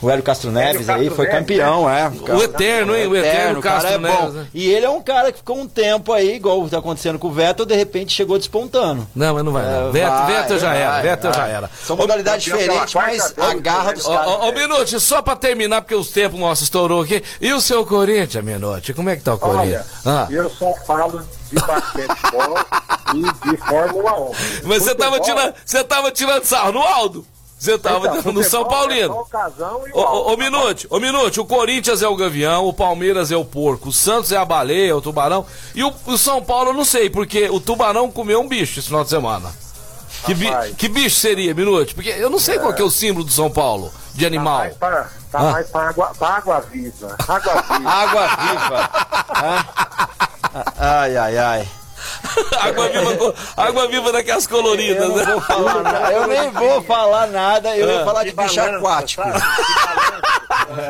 [0.01, 2.11] o Hélio Castro Neves aí, Castro foi Neves, campeão, é.
[2.35, 3.07] O Eterno, hein?
[3.07, 4.19] O Eterno o cara Castro é bom.
[4.21, 4.47] Neves, né?
[4.53, 7.31] E ele é um cara que ficou um tempo aí, igual tá acontecendo com o
[7.31, 9.07] Vettel, de repente chegou despontando.
[9.15, 9.63] Não, mas não vai.
[9.63, 9.89] Não.
[9.89, 11.01] É, Vettel, vai, Vettel já vai, era.
[11.01, 11.69] Vettel já era.
[11.83, 13.93] São modalidades diferentes, mas a garra né?
[13.93, 14.27] dos Ô, caras.
[14.43, 17.23] ô, Minute, só pra terminar, porque os tempos nossos estourou aqui.
[17.41, 18.93] E o seu Corinthians, Minute?
[18.93, 19.85] Como é que tá o Olha, Corinthians?
[20.05, 20.27] Ah.
[20.29, 22.57] eu só falo de basquetebol
[23.15, 24.31] e de Fórmula 1.
[24.65, 27.25] Mas você tava, Futebol- tirando, você tava tirando sarro no Aldo?
[27.59, 29.23] Você tava Então, no São é Paulino.
[29.87, 30.37] e Ô, ô.
[30.37, 34.31] Minute, ô, Minute, o Corinthians é o gavião, o Palmeiras é o porco, o Santos
[34.31, 35.45] é a baleia, o tubarão.
[35.75, 38.87] E o, o São Paulo eu não sei, porque o tubarão comeu um bicho esse
[38.87, 39.53] final de semana.
[40.25, 41.93] Que, bi- que bicho seria, Minute?
[41.93, 44.57] Porque eu não sei qual que é o símbolo do São Paulo, de Tá animal.
[44.59, 45.51] mais pra, tá Ah.
[45.51, 47.15] mais água, pra água viva.
[47.27, 47.89] Água viva.
[47.91, 48.89] Água viva.
[50.79, 51.69] Ai, ai, ai.
[52.59, 55.23] água viva, água viva daquelas coloridas, Eu né?
[55.25, 56.11] não vou falar nada.
[56.11, 57.77] Eu nem vou falar nada.
[57.77, 59.23] Eu ia falar de bicho balança, aquático.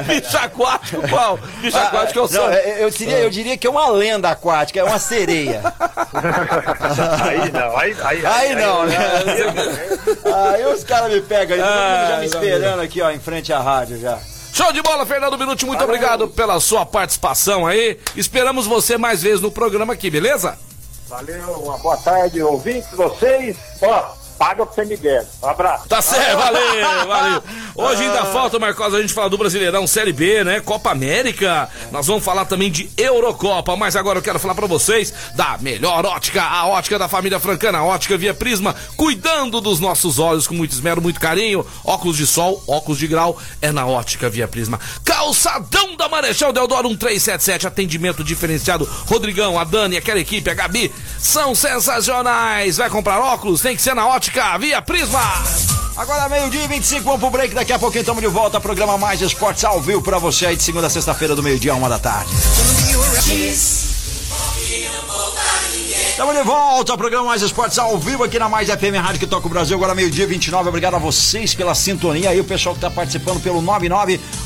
[0.06, 1.38] Bicho aquático, qual?
[1.60, 2.52] Bicho aquático é o Não, São.
[2.54, 5.62] eu, diria, eu diria que é uma lenda aquática, é uma sereia.
[7.24, 8.98] aí não, aí, aí, Aí não, né?
[10.54, 13.52] Aí os caras me pegam aí, todo mundo já me esperando aqui, ó, em frente
[13.52, 14.18] à rádio já.
[14.54, 17.98] Show de bola, Fernando Minuti, muito obrigado pela sua participação aí.
[18.16, 20.58] Esperamos você mais vezes no programa aqui, beleza?
[21.12, 23.58] Valeu, uma boa tarde, ouvintes, vocês.
[23.82, 25.24] Ó, paga me der.
[25.44, 25.88] Um abraço.
[25.88, 26.62] Tá certo, valeu,
[27.06, 27.44] valeu.
[27.76, 30.60] Hoje ainda falta, Marcos, a gente falar do Brasileirão Série B, né?
[30.60, 31.70] Copa América.
[31.92, 36.08] Nós vamos falar também de Eurocopa, mas agora eu quero falar pra vocês da melhor
[36.08, 40.56] ótica, a ótica da família Francana, a ótica Via Prisma, cuidando dos nossos olhos com
[40.56, 41.64] muito esmero, muito carinho.
[41.86, 44.80] Óculos de sol, óculos de grau, é na ótica Via Prisma.
[45.06, 48.90] Calçadão da Marechal Deodoro 1377, atendimento diferenciado.
[49.06, 52.78] Rodrigão, a Dani, aquela equipe, a Gabi, são sensacionais.
[52.78, 53.62] Vai comprar óculos?
[53.62, 55.20] Tem que ser na ótica Via Prisma.
[55.98, 57.54] Agora meio-dia e 25, vamos pro break.
[57.54, 58.62] Daqui a pouquinho estamos de volta.
[58.62, 61.76] Programa Mais Esportes ao vivo pra você aí de segunda a sexta-feira, do meio-dia a
[61.76, 62.32] uma da tarde.
[66.22, 69.26] Estamos de volta ao programa Mais Esportes ao vivo aqui na Mais FM Rádio que
[69.26, 69.76] toca o Brasil.
[69.76, 70.70] Agora meio-dia 29.
[70.70, 72.40] Obrigado a vocês pela sintonia aí.
[72.40, 73.60] O pessoal que está participando pelo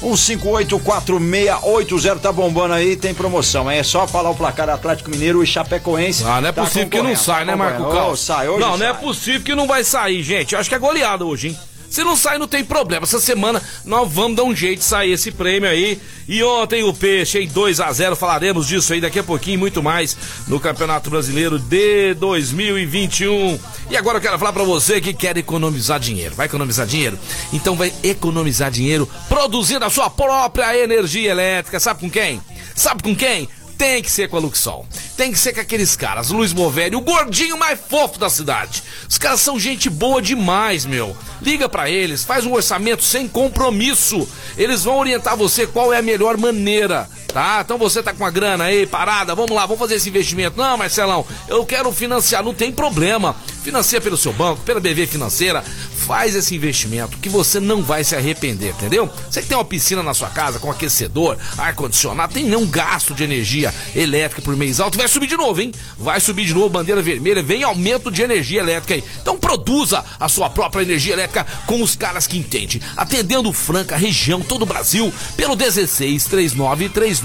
[0.01, 2.95] 991584680 tá bombando aí.
[2.95, 3.69] Tem promoção.
[3.69, 6.23] É só falar o placar Atlético Mineiro e Chapecoense.
[6.25, 7.91] Ah, não é Tá possível que não sai, né, Marco.
[7.91, 8.13] Carlos?
[8.13, 9.01] Ô, sai, hoje não, não é sai.
[9.01, 10.53] possível que não vai sair, gente.
[10.53, 11.59] Eu acho que é goleada hoje, hein?
[11.89, 13.04] Se não sai, não tem problema.
[13.04, 16.00] Essa semana nós vamos dar um jeito de sair esse prêmio aí.
[16.28, 19.84] E ontem o Peixe em 2 a 0 falaremos disso aí daqui a pouquinho, muito
[19.84, 20.17] mais
[20.48, 23.60] no Campeonato Brasileiro de 2021.
[23.89, 26.34] E agora eu quero falar pra você que quer economizar dinheiro.
[26.36, 27.17] Vai economizar dinheiro?
[27.54, 31.80] Então vai economizar dinheiro produzindo a sua própria energia elétrica.
[31.80, 32.41] Sabe com quem?
[32.76, 33.48] Sabe com quem?
[33.77, 34.85] Tem que ser com a Luxol.
[35.17, 38.81] Tem que ser com aqueles caras, Luiz Movelli, o gordinho mais fofo da cidade.
[39.07, 41.15] Os caras são gente boa demais, meu.
[41.41, 44.27] Liga pra eles, faz um orçamento sem compromisso.
[44.57, 47.60] Eles vão orientar você qual é a melhor maneira Tá?
[47.65, 50.58] Então você tá com a grana aí parada, vamos lá, vamos fazer esse investimento.
[50.58, 53.36] Não, Marcelão, eu quero financiar, não tem problema.
[53.62, 55.62] Financia pelo seu banco, pela BV Financeira,
[56.06, 59.10] faz esse investimento que você não vai se arrepender, entendeu?
[59.30, 63.24] Você que tem uma piscina na sua casa com aquecedor, ar-condicionado, tem nenhum gasto de
[63.24, 65.74] energia elétrica por mês alto, vai subir de novo, hein?
[65.98, 69.04] Vai subir de novo, bandeira vermelha, vem aumento de energia elétrica aí.
[69.19, 72.80] Então produza a sua própria energia elétrica com os caras que entendem.
[72.95, 77.24] Atendendo Franca, região, todo o Brasil, pelo 16 39 39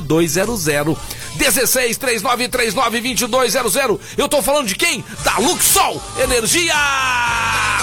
[0.00, 0.96] 2200.
[1.36, 4.00] 16 39 39 2200.
[4.16, 5.04] Eu tô falando de quem?
[5.24, 6.74] Da Luxol Energia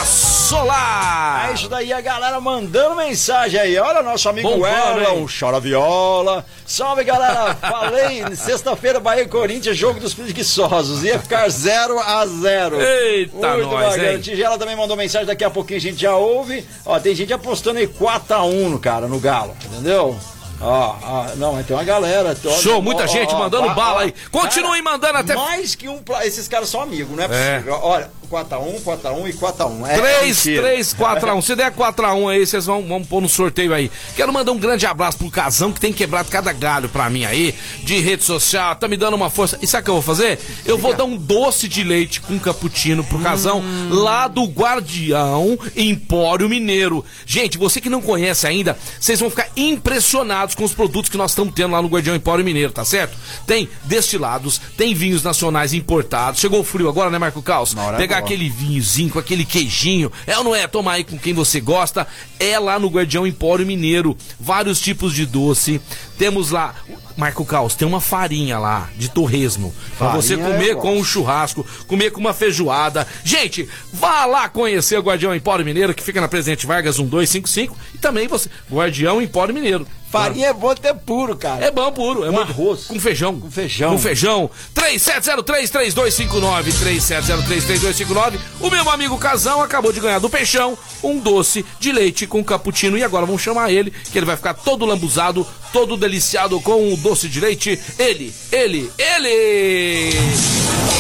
[0.06, 1.50] Solar.
[1.50, 3.78] É isso daí, a galera mandando mensagem aí.
[3.78, 6.44] Olha, nosso amigo Bombando, Erlon, chora viola.
[6.66, 7.54] Salve, galera.
[7.62, 11.04] Falei, sexta-feira, Bahia e Corinthians, jogo dos preguiçosos.
[11.04, 14.12] Ia ficar 0 a 0 Eita, Muito nós, bacana.
[14.14, 14.20] hein?
[14.22, 16.66] Tigela também mandou mensagem, daqui a pouquinho a gente já ouve.
[16.86, 20.18] Ó, tem gente apostando aí 4x1 no cara, no Galo, entendeu?
[20.62, 22.36] Ó, ó, não, tem uma galera.
[22.46, 24.14] ó, Show, ó, muita ó, gente ó, mandando ó, bala aí.
[24.32, 25.36] Continuem mandando até.
[25.36, 26.02] Mais que um.
[26.24, 27.54] Esses caras são amigos, não é É.
[27.56, 27.80] possível.
[27.82, 29.88] Olha, 4x1, 4x1 e 4x1.
[29.88, 30.68] É 3, mentira.
[30.68, 31.42] 3, 4 a 1.
[31.42, 33.92] Se der 4 a 1 aí, vocês vão, vão pôr no sorteio aí.
[34.16, 37.56] Quero mandar um grande abraço pro Casão, que tem quebrado cada galho pra mim aí,
[37.84, 39.58] de rede social, tá me dando uma força.
[39.62, 40.40] E sabe o que eu vou fazer?
[40.66, 46.48] Eu vou dar um doce de leite com cappuccino pro Casão, lá do Guardião Empório
[46.48, 47.04] Mineiro.
[47.26, 51.32] Gente, você que não conhece ainda, vocês vão ficar impressionados com os produtos que nós
[51.32, 53.18] estamos tendo lá no Guardião Empório Mineiro, tá certo?
[53.48, 56.40] Tem destilados, tem vinhos nacionais importados.
[56.40, 57.74] Chegou o frio agora, né, Marco Caos?
[57.98, 58.19] Pegar.
[58.20, 60.12] Aquele vinhozinho, com aquele queijinho.
[60.26, 60.68] É ou não é?
[60.68, 62.08] Tomar aí com quem você gosta.
[62.40, 64.18] É lá no Guardião Empório Mineiro.
[64.40, 65.82] Vários tipos de doce.
[66.18, 66.76] Temos lá.
[67.18, 69.76] Marco Caos, tem uma farinha lá de torresmo.
[69.98, 70.82] Pra Farinha você eu comer gosto.
[70.82, 73.06] com um churrasco, comer com uma feijoada.
[73.26, 77.78] Gente, vá lá conhecer o Guardião Empório Mineiro, que fica na Presidente Vargas 1255.
[77.94, 79.86] E também você, Guardião Empório Mineiro.
[80.12, 81.64] Farinha é bom até puro, cara.
[81.66, 82.86] É bom puro, é Com muito arroz.
[82.86, 83.40] Com feijão.
[83.40, 83.92] Com feijão.
[83.92, 84.50] Com feijão.
[84.76, 88.40] 37033259, 37033259.
[88.60, 92.98] O meu amigo Casão acabou de ganhar do Peixão um doce de leite com cappuccino
[92.98, 96.98] e agora vamos chamar ele, que ele vai ficar todo lambuzado, todo deliciado com o
[96.98, 97.80] doce de leite.
[97.98, 100.12] Ele, ele, ele!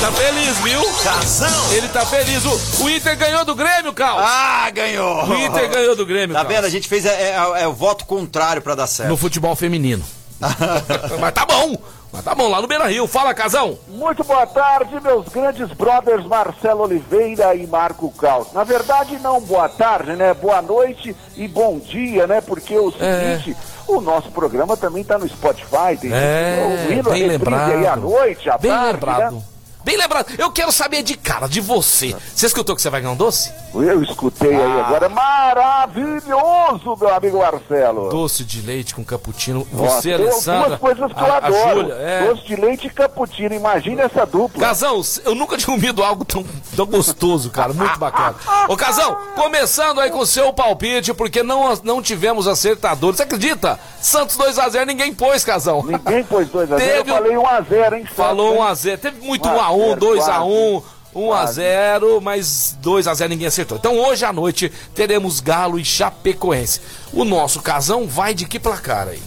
[0.01, 0.81] Tá feliz, viu?
[1.03, 1.73] Casão.
[1.73, 2.45] Ele tá feliz.
[2.45, 4.17] O, o Inter ganhou do Grêmio, Cal.
[4.17, 5.25] Ah, ganhou!
[5.25, 6.53] O Inter ganhou do Grêmio, Tá Cal.
[6.53, 6.65] vendo?
[6.65, 8.98] A gente fez é, é- é o voto contrário pra dar certo.
[9.07, 10.03] No futebol feminino.
[11.19, 11.75] Mas tá bom.
[12.11, 13.05] Mas tá bom, lá no Beira Rio.
[13.07, 13.77] Fala, Casão.
[13.87, 18.51] Muito boa tarde, meus grandes brothers Marcelo Oliveira e Marco Caos.
[18.51, 20.33] Na verdade, não boa tarde, né?
[20.33, 22.41] Boa noite e bom dia, né?
[22.41, 23.37] Porque o É.
[23.39, 23.55] seguinte,
[23.87, 27.71] o nosso programa também tá no Spotify, tem É, gente ouvindo bem lembrado.
[27.73, 29.35] aí à noite, à Bem tarde, lembrado.
[29.35, 29.41] né?
[29.89, 30.27] Bem lembrado.
[30.37, 32.15] Eu quero saber de cara, de você.
[32.35, 33.51] Você escutou que você vai ganhar um doce?
[33.73, 34.85] Eu escutei aí Ah.
[34.85, 38.07] agora, maravilhoso, meu amigo Marcelo.
[38.09, 39.67] Doce de leite com cappuccino.
[39.73, 40.67] Nossa, Você, tem Alessandra.
[40.67, 41.79] duas coisas que eu a, a adoro.
[41.81, 42.27] Júlia, é.
[42.27, 44.61] Doce de leite e cappuccino, imagina essa dupla.
[44.61, 47.73] Casão, eu nunca tinha comido algo tão, tão gostoso, cara.
[47.73, 48.35] Muito bacana.
[48.67, 53.17] Ô, Casão, começando aí com o seu palpite, porque não, não tivemos acertadores.
[53.17, 53.79] Você acredita?
[53.99, 55.83] Santos 2x0, ninguém pôs, Casão.
[55.83, 58.05] Ninguém pôs 2x0, Teve eu falei 1x0, hein?
[58.15, 58.93] Falou Santos, hein?
[58.93, 58.99] 1x0.
[58.99, 61.61] Teve muito 1 a 1x1, 0, 2x1, quase.
[61.61, 63.77] 1x0, mas 2x0 ninguém acertou.
[63.77, 66.81] Então hoje à noite teremos Galo e Chapecoense.
[67.13, 69.21] O nosso casão vai de que placar aí?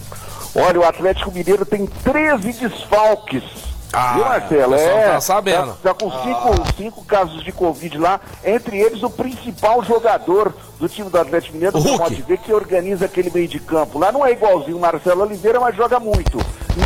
[0.55, 3.43] Olha, o Atlético Mineiro tem 13 desfalques.
[3.93, 4.73] Ah, Viu, Marcelo?
[4.73, 5.73] É, tá sabendo.
[5.73, 10.89] Tá, tá com cinco, cinco casos de Covid lá, entre eles o principal jogador do
[10.89, 13.99] time do Atlético Mineiro, O pode ver que organiza aquele meio de campo.
[13.99, 16.39] Lá não é igualzinho o Marcelo Oliveira, mas joga muito.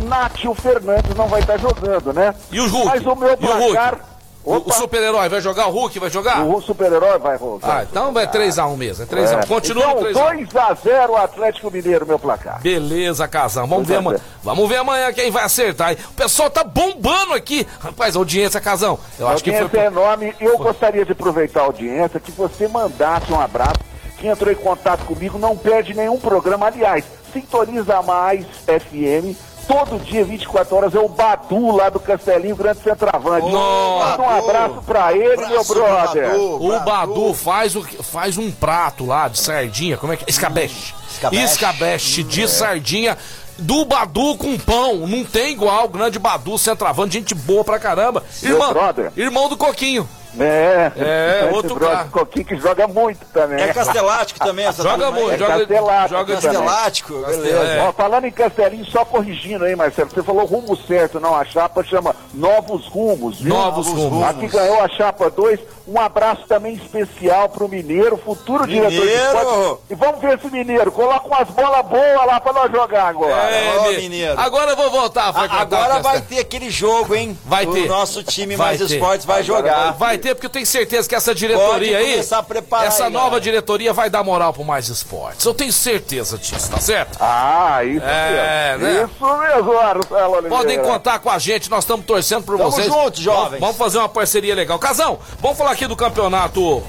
[0.04, 2.36] Nátio Fernandes não vai estar jogando, né?
[2.52, 2.86] E o Hulk?
[2.88, 3.72] Mas o meu E o Hulk?
[3.72, 4.17] placar...
[4.48, 5.68] O, o Opa, super-herói vai jogar?
[5.68, 6.42] O Hulk vai jogar?
[6.42, 7.80] o super-herói vai voltar.
[7.80, 9.04] Ah, então vai 3x1 mesmo.
[9.04, 9.44] É 3x1.
[9.44, 9.46] É.
[9.46, 10.48] Continua então, no 3x1.
[10.48, 12.62] 2x0 Atlético Mineiro, meu placar.
[12.62, 13.68] Beleza, casão.
[13.68, 14.18] Vamos ver 2 a amanhã.
[14.20, 14.30] 0.
[14.44, 15.92] Vamos ver amanhã quem vai acertar.
[15.92, 15.98] hein?
[16.12, 17.68] O pessoal tá bombando aqui.
[17.82, 18.98] Rapaz, audiência, casão.
[19.20, 19.80] Eu A acho que audiência foi.
[19.82, 20.34] é enorme.
[20.40, 23.82] Eu gostaria de aproveitar a audiência que você mandasse um abraço.
[24.18, 26.68] Quem entrou em contato comigo não perde nenhum programa.
[26.68, 29.36] Aliás, sintoniza mais FM.
[29.68, 33.52] Todo dia, 24 horas, é o Badu lá do Castelinho, grande centroavante.
[33.52, 34.18] Nossa.
[34.18, 36.30] Manda um abraço pra ele, meu Abraço pro brother.
[36.30, 36.66] Badu.
[36.66, 39.98] O Badu faz, o, faz um prato lá de sardinha.
[39.98, 40.30] Como é que é?
[40.30, 40.94] Escabeche.
[41.12, 41.44] Escabeche.
[41.44, 43.18] Escabeche de sardinha.
[43.60, 45.06] Do Badu com pão.
[45.08, 45.90] Não tem igual.
[45.90, 48.24] Grande Badu, centroavante, gente boa pra caramba.
[48.42, 48.74] Meu Irmão,
[49.18, 50.08] irmão do Coquinho.
[50.40, 52.06] É, É, esse outro cara.
[52.12, 53.62] Coquinho que joga muito também.
[53.64, 57.14] É castelático também essa Joga muito, É joga, Castelático, joga Castelático.
[57.26, 57.58] Beleza.
[57.60, 57.86] É.
[57.88, 61.84] Ó, falando em Castelinho, só corrigindo aí, Marcelo, você falou rumo certo, não, a chapa
[61.84, 63.54] chama Novos Rumos, viu?
[63.54, 64.24] Novos Rumos.
[64.28, 69.38] Aqui ganhou a chapa 2, um abraço também especial pro Mineiro, futuro diretor de Mineiro!
[69.38, 69.82] esporte.
[69.90, 73.34] E vamos ver esse Mineiro, coloca umas bolas boas lá pra nós jogar agora.
[73.34, 74.40] É, Ô, Mi- mineiro.
[74.40, 77.38] Agora eu vou voltar a Agora o vai ter aquele jogo, hein?
[77.46, 77.88] Vai o ter.
[77.88, 78.94] nosso time Vai mais ter.
[78.96, 79.92] esportes vai jogar.
[79.94, 82.20] Vai ter, porque eu tenho certeza que essa diretoria aí.
[82.20, 83.42] essa aí, nova galera.
[83.42, 85.46] diretoria vai dar moral pro mais esportes.
[85.46, 87.18] Eu tenho certeza disso, tá certo?
[87.20, 88.84] Ah, isso É, mesmo.
[88.94, 89.10] né?
[89.12, 90.50] Isso mesmo, Marcelo Oliveira.
[90.56, 92.88] Podem contar com a gente, nós estamos torcendo por Tamo vocês.
[92.88, 93.60] junto, jovens.
[93.60, 94.78] Vamos, fazer uma parceria legal.
[94.80, 96.84] Casão, vamos falar aqui do campeonato.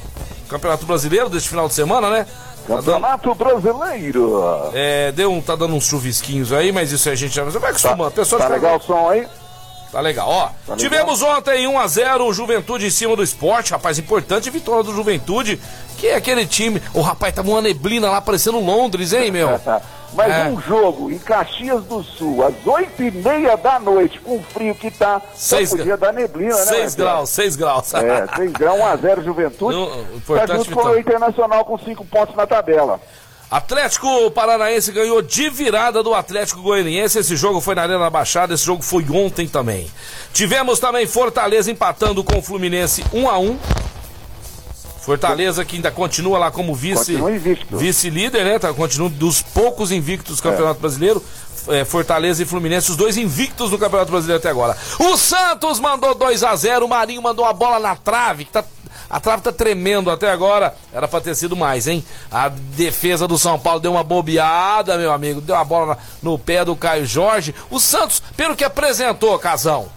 [0.49, 2.27] Campeonato brasileiro deste final de semana, né?
[2.67, 4.71] Tá dando, Campeonato Brasileiro.
[4.75, 7.71] é, deu um, tá dando uns chuvisquinhos aí, mas isso aí a gente já vai
[7.71, 8.11] acostumando.
[8.11, 9.27] Pessoas Tá que- legal o som aí?
[9.91, 10.51] Tá legal, ó.
[10.63, 10.77] legal.
[10.77, 15.59] Tivemos ontem 1x0 o Juventude em cima do esporte, rapaz, importante vitória do Juventude,
[15.97, 16.83] que é aquele time.
[16.93, 19.59] O rapaz, tava uma neblina lá parecendo Londres, hein, meu?
[20.15, 20.45] Mas É.
[20.49, 24.75] um jogo em Caxias do Sul, às oito e meia da noite, com o frio
[24.75, 26.65] que tá, Seis podia dar neblina, né?
[26.65, 26.97] 6 Marcelo?
[26.97, 27.95] graus, 6 graus.
[27.95, 29.77] É, 6 graus, 1x0 Juventude.
[30.27, 32.99] Não, tá junto com o Internacional com 5 pontos na tabela.
[33.51, 37.19] Atlético Paranaense ganhou de virada do Atlético Goianiense.
[37.19, 39.91] Esse jogo foi na Arena Baixada, esse jogo foi ontem também.
[40.35, 43.59] Tivemos também Fortaleza empatando com o Fluminense 1 a 1
[45.09, 47.79] Fortaleza que ainda continua lá como vice invicto.
[47.79, 48.59] vice-líder, né?
[48.59, 51.25] Tá, continua dos poucos invictos do Campeonato Brasileiro.
[51.69, 54.77] É, Fortaleza e Fluminense, os dois invictos no Campeonato Brasileiro até agora.
[54.99, 58.63] O Santos mandou 2 a 0 o Marinho mandou a bola na trave, que tá
[59.11, 60.75] a trave tá tremendo até agora.
[60.93, 62.05] Era pra ter sido mais, hein?
[62.31, 65.41] A defesa do São Paulo deu uma bobeada, meu amigo.
[65.41, 67.55] Deu uma bola no pé do Caio Jorge.
[67.71, 69.89] O Santos, pelo que apresentou, Casão.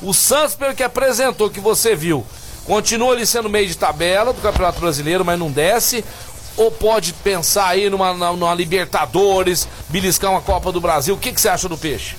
[0.00, 2.24] O Santos, pelo que apresentou, que você viu,
[2.64, 6.04] continua ali sendo meio de tabela do Campeonato Brasileiro, mas não desce.
[6.56, 11.14] Ou pode pensar aí numa, numa Libertadores, beliscar uma Copa do Brasil.
[11.14, 12.16] O que, que você acha do peixe?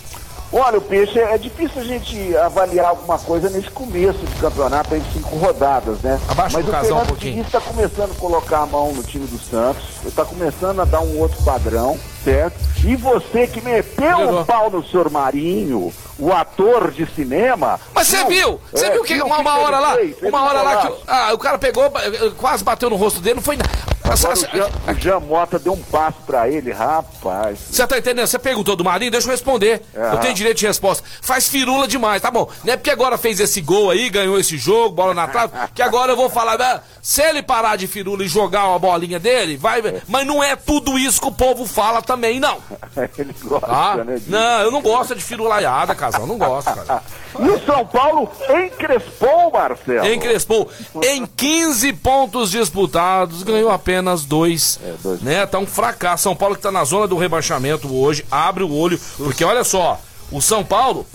[0.53, 5.13] Olha, o Peixe, é difícil a gente avaliar alguma coisa nesse começo de campeonato, de
[5.13, 6.19] cinco rodadas, né?
[6.27, 7.41] Abaixa Mas o o casal um pouquinho.
[7.41, 11.17] Está começando a colocar a mão no time do Santos, está começando a dar um
[11.19, 12.55] outro padrão, certo?
[12.83, 17.79] E você que meteu o pau no senhor Marinho, o ator de cinema...
[17.93, 18.59] Mas você viu?
[18.73, 21.37] Você É, viu que uma, uma hora lá, uma um hora lá que ah, o
[21.37, 21.89] cara pegou,
[22.37, 23.69] quase bateu no rosto dele, não foi nada.
[24.11, 27.59] Agora o Jean, o Jean Mota deu um passo pra ele, rapaz.
[27.71, 28.27] Você tá entendendo?
[28.27, 29.81] Você perguntou do Marinho, deixa eu responder.
[29.95, 30.13] Aham.
[30.13, 31.03] Eu tenho direito de resposta.
[31.21, 32.49] Faz firula demais, tá bom?
[32.63, 35.81] Não é porque agora fez esse gol aí, ganhou esse jogo, bola na trave, que
[35.81, 36.81] agora eu vou falar, né?
[37.01, 39.81] se ele parar de firula e jogar uma bolinha dele, vai.
[40.07, 42.57] Mas não é tudo isso que o povo fala também, não.
[43.17, 44.03] ele gosta, Tá?
[44.03, 44.15] né?
[44.15, 44.29] disso.
[44.29, 46.27] Não, eu não gosto de firulaiada, casal.
[46.27, 47.01] Não gosto, cara.
[47.39, 48.29] E o São Paulo
[48.65, 50.05] encrespou, Marcelo.
[50.05, 50.69] Encrespou
[51.01, 54.79] em 15 pontos disputados, ganhou apenas dois.
[55.01, 55.21] dois.
[55.21, 55.45] Né?
[55.45, 56.23] Tá um fracasso.
[56.23, 59.99] São Paulo que tá na zona do rebaixamento hoje, abre o olho, porque olha só,
[60.31, 61.05] o São Paulo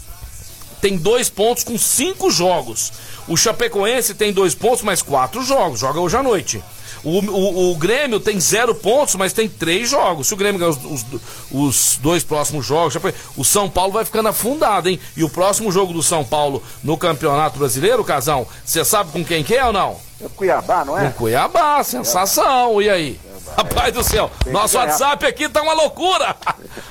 [0.80, 2.92] tem dois pontos com cinco jogos.
[3.26, 6.62] O Chapecoense tem dois pontos, mais quatro jogos, joga hoje à noite.
[7.02, 10.26] O, o, o Grêmio tem zero pontos, mas tem três jogos.
[10.26, 11.04] Se o Grêmio ganhar os, os,
[11.50, 12.96] os dois próximos jogos,
[13.36, 14.98] o São Paulo vai ficando afundado, hein?
[15.16, 19.44] E o próximo jogo do São Paulo no Campeonato Brasileiro, Casão, você sabe com quem
[19.44, 20.05] que é ou não?
[20.20, 21.06] É Cuiabá, não é?
[21.10, 22.80] Com Cuiabá, sensação.
[22.80, 23.20] E aí?
[23.56, 24.76] Rapaz do céu, nosso.
[24.76, 26.36] WhatsApp aqui tá uma loucura.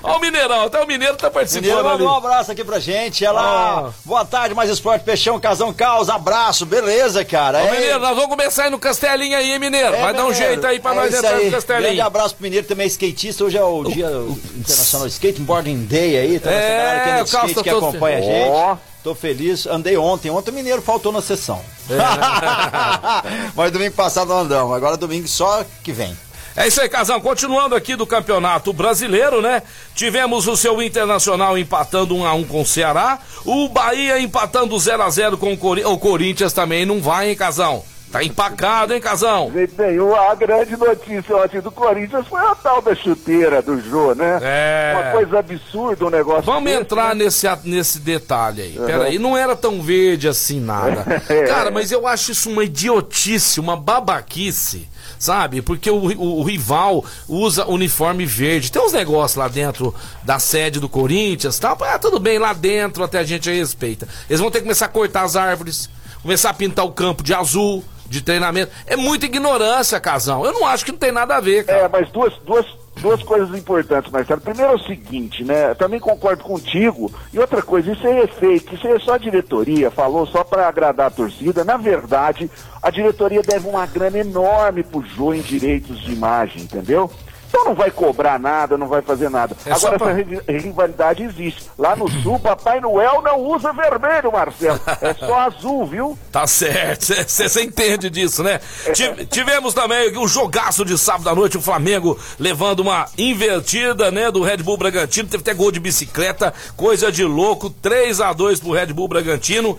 [0.06, 1.84] Olha o Mineirão, até o Mineiro tá Mineiro participando ali.
[1.90, 3.26] mandou um abraço aqui pra gente.
[3.26, 3.42] Ela.
[3.88, 3.92] Ah.
[4.06, 6.10] Boa tarde, mais esporte, Peixão, Casão Caos.
[6.10, 7.58] Abraço, beleza, cara?
[7.64, 9.96] Ô, É- Mineiro, nós vamos começar aí no Castelinho aí, hein, Mineiro?
[9.96, 10.48] é, Vai dar um Mineiro.
[10.52, 11.34] jeito aí pra É nós entrar aí.
[11.36, 12.06] no Grande Castelinho.
[12.06, 13.44] abraço pro Mineiro, também é skatista.
[13.44, 14.10] Hoje é o dia
[14.56, 16.40] internacional Skateboarding Day aí.
[16.40, 18.50] Tá É, galera que é o do skate que todo acompanha a gente.
[18.50, 18.78] Ó.
[19.04, 19.68] Tô feliz.
[19.68, 20.32] Andei ontem.
[20.32, 21.62] Ontem o Mineiro faltou na sessão.
[23.56, 24.76] Mas domingo passado não andamos.
[24.76, 26.18] Agora domingo só que vem.
[26.56, 27.20] É isso aí, Casão.
[27.20, 29.62] Continuando aqui do Campeonato Brasileiro, né?
[29.94, 33.20] Tivemos o seu Internacional empatando 1 a 1 com o Ceará.
[33.44, 35.94] O Bahia empatando 0 a 0 com o Corinthians.
[35.94, 37.84] O Corinthians também não vai, hein, Casão?
[38.16, 39.52] Tá empacado, hein, Casão?
[39.78, 40.16] Nenhum.
[40.16, 44.40] A grande notícia ontem do Corinthians foi a tal da chuteira do Jô, né?
[44.42, 44.94] É.
[44.96, 47.26] Uma coisa absurda um negócio Vamos desse, entrar né?
[47.26, 48.80] nesse, nesse detalhe aí.
[48.86, 51.06] Peraí, não era tão verde assim nada.
[51.28, 51.44] É.
[51.48, 54.88] Cara, mas eu acho isso uma idiotice, uma babaquice,
[55.26, 55.62] sabe?
[55.62, 58.72] Porque o, o- o rival usa uniforme verde.
[58.72, 61.76] Tem uns negócios lá dentro da sede do Corinthians, tá?
[61.82, 64.08] Ah, tudo bem, lá dentro até a gente respeita.
[64.30, 65.90] Eles vão ter que começar a cortar as árvores,
[66.22, 68.72] começar a pintar o campo de azul, de treinamento.
[68.86, 70.46] É muita ignorância, casão.
[70.46, 71.80] Eu não acho que não tem nada a ver, cara.
[71.80, 72.66] É, mas duas, duas,
[73.06, 74.42] duas coisas importantes, Marcelo.
[74.42, 75.70] Primeiro é o seguinte, né?
[75.70, 77.14] Eu também concordo contigo.
[77.32, 81.08] E outra coisa, isso é fake, isso é só a diretoria, falou só para agradar
[81.08, 81.64] a torcida.
[81.64, 82.50] Na verdade,
[82.82, 87.12] a diretoria deve uma grana enorme pro Jô em direitos de imagem, entendeu?
[87.48, 89.56] Então não vai cobrar nada, não vai fazer nada.
[89.66, 91.64] É Agora pra- essa ri- rivalidade existe.
[91.78, 94.80] Lá no sul, Papai Noel não usa vermelho, Marcelo.
[95.02, 96.18] É só azul, viu?
[96.32, 98.60] Tá certo, você entende disso, né?
[98.94, 104.30] Ti- Tivemos também o jogaço de sábado à noite, o Flamengo levando uma invertida, né,
[104.32, 108.60] do Red Bull Bragantino, teve até gol de bicicleta, coisa de louco, 3 a 2
[108.60, 109.78] pro Red Bull Bragantino.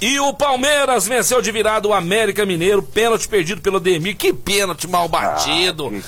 [0.00, 4.32] E, e o Palmeiras venceu de virada o América Mineiro, pênalti perdido pelo Demir, que
[4.32, 5.90] pênalti mal batido.
[5.90, 6.02] que-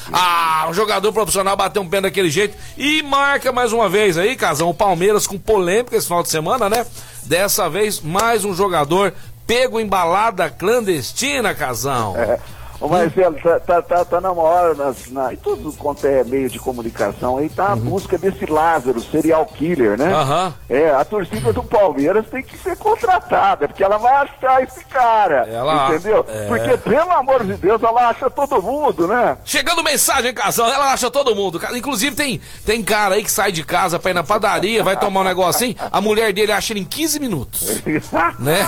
[0.64, 4.34] Ah, um jogador profissional bateu um pé daquele jeito e marca mais uma vez aí,
[4.34, 6.86] Casão, o Palmeiras com polêmica esse final de semana, né?
[7.24, 9.12] Dessa vez, mais um jogador
[9.46, 12.16] pego em balada clandestina, Casão.
[12.16, 12.38] É.
[12.84, 16.50] Ô Marcelo, tá, tá, tá, tá na hora, nas, na, e tudo quanto é meio
[16.50, 20.14] de comunicação aí, tá a busca desse Lázaro, serial killer, né?
[20.14, 20.52] Uhum.
[20.68, 25.48] É, a torcida do Palmeiras tem que ser contratada, porque ela vai achar esse cara,
[25.48, 26.26] Ela- entendeu?
[26.28, 26.46] é.
[26.46, 29.38] Porque, pelo amor de Deus, ela acha todo mundo, né?
[29.46, 31.58] Chegando mensagem, Casão, ela acha todo mundo.
[31.74, 35.22] Inclusive tem, tem cara aí que sai de casa pra ir na padaria, vai tomar
[35.22, 37.80] um negocinho, a mulher dele acha ele em 15 minutos.
[38.38, 38.60] Né?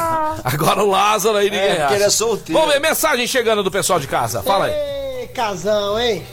[0.45, 1.95] Agora o Lázaro aí ninguém É, acha.
[1.97, 2.59] ele é solteiro.
[2.59, 4.43] Vamos ver, mensagem chegando do pessoal de casa.
[4.43, 4.73] Fala aí.
[5.21, 6.27] Ei, casão, hein?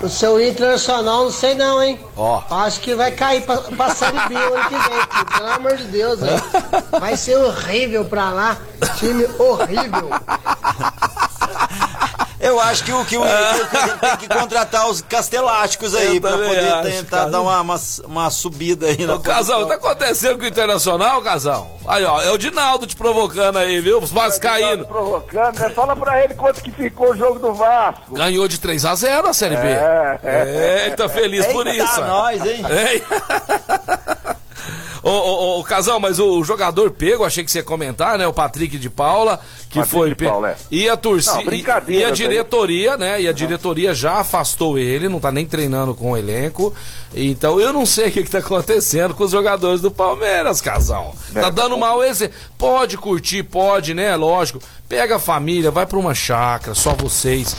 [0.00, 1.98] O seu internacional, não sei não, hein?
[2.16, 2.40] Ó.
[2.48, 5.84] Acho que vai cair pra, pra Série B o ano que vem, pelo amor de
[5.84, 6.40] Deus, hein?
[7.00, 8.58] Vai ser horrível pra lá.
[8.96, 10.08] Time horrível.
[12.48, 16.72] Eu acho que o que o, que tem que contratar os castelásticos aí também poder
[16.72, 17.30] acho, tentar cara.
[17.30, 21.78] dar uma, uma, uma subida aí na Ô, Casal, tá acontecendo com o Internacional, Casal?
[21.86, 23.98] Aí, ó, é o Dinaldo te provocando aí, viu?
[23.98, 24.86] Os Vascaínos.
[24.86, 25.70] Provocando, né?
[25.70, 28.14] Fala pra ele quanto que ficou o jogo do Vasco.
[28.14, 29.66] Ganhou de 3 a 0 a Série B.
[29.68, 32.00] É, É, ele tá feliz por isso.
[32.02, 32.62] nós, hein?
[32.68, 33.02] Ei.
[35.08, 38.26] Ô, ô, ô, Casal, mas o jogador pego, achei que você ia comentar, né?
[38.26, 39.40] O Patrick de Paula,
[39.70, 40.24] que Patrick foi de.
[40.26, 40.56] Paula, é.
[40.70, 41.42] E a torcida.
[41.44, 42.16] Brincadeira, E a velho.
[42.16, 43.20] diretoria, né?
[43.22, 46.74] E a diretoria já afastou ele, não tá nem treinando com o elenco.
[47.14, 51.14] Então eu não sei o que, que tá acontecendo com os jogadores do Palmeiras, Casal.
[51.32, 52.30] Tá É, dando mal esse.
[52.58, 54.14] Pode curtir, pode, né?
[54.16, 54.60] Lógico.
[54.88, 57.54] Pega a família, vai pra uma chácara, só vocês.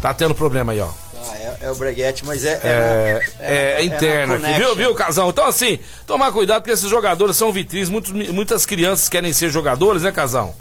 [0.00, 0.88] Tá tendo problema aí, ó.
[1.28, 2.60] Ah, é, é o breguete, mas é.
[2.64, 5.28] É, é, na interno aqui, viu, viu, Casão?
[5.30, 7.88] Então, assim, tomar cuidado porque esses jogadores são vitrines.
[7.88, 10.54] Muitos, muitas crianças querem ser jogadores, né, Casão?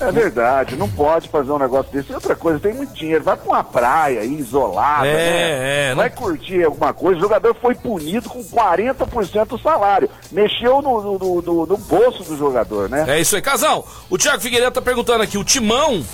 [0.00, 2.10] É verdade, não pode fazer um negócio desse.
[2.10, 3.22] E outra coisa, tem muito dinheiro.
[3.22, 5.90] Vai pra uma praia aí, isolada, É, né?
[5.90, 7.18] é, Vai não- curtir alguma coisa.
[7.18, 10.10] O jogador foi punido com 40% do salário.
[10.32, 13.04] Mexeu no, no, no- no- no bolso do jogador, né?
[13.06, 13.84] É isso aí, Casão.
[14.10, 16.04] O Thiago Figueiredo tá perguntando aqui: o Timão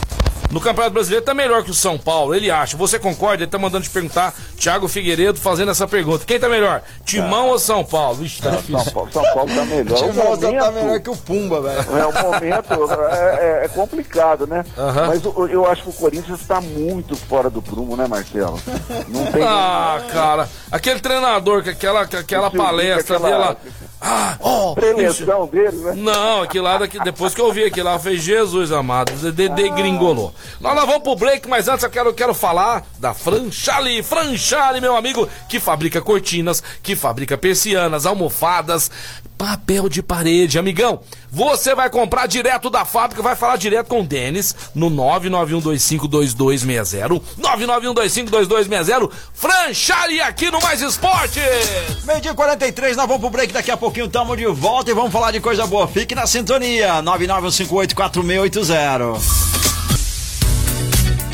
[0.51, 2.77] no Campeonato Brasileiro tá melhor que o São Paulo, ele acha.
[2.77, 3.43] Você concorda?
[3.45, 6.25] Ele tá mandando te perguntar, Thiago Figueiredo fazendo essa pergunta.
[6.27, 8.25] Quem tá melhor, Timão ou São Paulo?
[8.25, 8.93] Ixi, tá São difícil.
[8.93, 9.99] Paulo, São Paulo tá melhor.
[9.99, 11.79] O O Moza tá momento- melhor que o Pumba, velho.
[11.99, 12.75] É, o momento
[13.13, 14.65] é, é- é complicado, né?
[14.77, 15.07] Aham.
[15.07, 18.61] Mas o- eu acho que o Corinthians está muito fora do prumo, né, Marcelo?
[19.09, 19.41] Não tem.
[19.71, 23.57] Ah, cara, aquele treinador com aquela, com aquela palestra aquela- dela.
[24.01, 25.93] Ah, ó, isso- preleção dele, né?
[25.97, 29.49] Não, aquilo lá, daqui, depois que eu vi aquilo lá, fez Jesus amado, de, de,
[29.51, 30.33] degringolou.
[30.61, 34.03] Nós, nós vamos pro break, mas antes eu quero, quero falar da Franchale.
[34.03, 38.91] Franchale, meu amigo, que fabrica cortinas, que fabrica persianas, almofadas,
[39.37, 40.59] papel de parede.
[40.59, 47.21] Amigão, você vai comprar direto da fábrica, vai falar direto com o Denis no 991252260.
[47.39, 49.11] 991252260.
[49.33, 51.41] Franchale aqui no Mais Esporte.
[52.05, 55.33] Meio-dia 43, nós vamos pro break daqui a pouquinho, tamo de volta e vamos falar
[55.33, 55.89] de coisa boa.
[55.89, 59.21] Fique na sintonia, 991584680.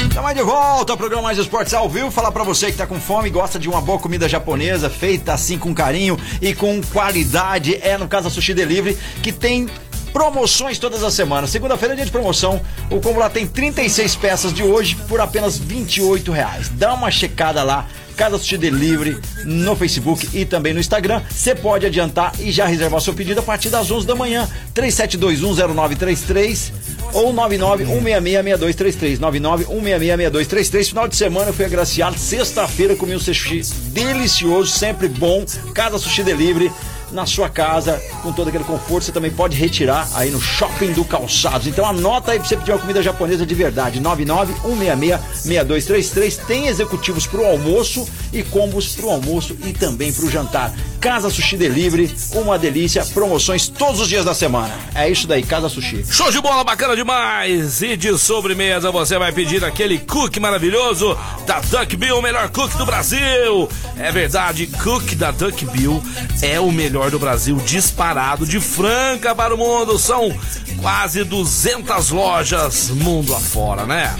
[0.09, 2.11] Estamos de volta ao programa Mais Esportes ao vivo.
[2.11, 5.34] Falar pra você que tá com fome e gosta de uma boa comida japonesa, feita
[5.34, 7.78] assim com carinho e com qualidade.
[7.82, 9.68] É no Casa Sushi Delivery, que tem
[10.11, 11.50] promoções todas as semanas.
[11.50, 12.62] Segunda-feira é dia de promoção.
[12.90, 16.70] O combo lá tem 36 peças de hoje por apenas 28 reais.
[16.70, 17.86] Dá uma checada lá.
[18.17, 21.23] Casa Sushi Delivery no Facebook e também no Instagram.
[21.31, 24.49] Você pode adiantar e já reservar seu pedido a partir das 11 da manhã.
[24.75, 26.73] 37210933
[27.12, 29.19] ou 991666233.
[29.19, 30.89] 991666233.
[30.89, 32.19] Final de semana eu fui agraciado.
[32.19, 33.62] Sexta-feira comi um sushi
[33.93, 35.45] delicioso, sempre bom.
[35.75, 36.71] Casa Sushi Delivery
[37.12, 41.04] na sua casa, com todo aquele conforto, você também pode retirar aí no Shopping do
[41.04, 41.66] Calçados.
[41.66, 44.00] Então anota aí pra você pedir uma comida japonesa de verdade.
[44.00, 46.46] 991666233.
[46.46, 50.72] Tem executivos pro almoço e combos pro almoço e também pro jantar.
[51.07, 54.74] Casa Sushi Delivery, uma delícia, promoções todos os dias da semana.
[54.92, 56.04] É isso daí, Casa Sushi.
[56.11, 57.80] Show de bola, bacana demais!
[57.80, 62.76] E de sobremesa você vai pedir aquele cookie maravilhoso da Duck Bill, o melhor cookie
[62.76, 63.68] do Brasil!
[63.96, 66.02] É verdade, cookie da Duck Bill
[66.42, 70.00] é o melhor do Brasil, disparado de Franca para o mundo.
[70.00, 70.36] São
[70.80, 74.12] quase 200 lojas mundo afora, né?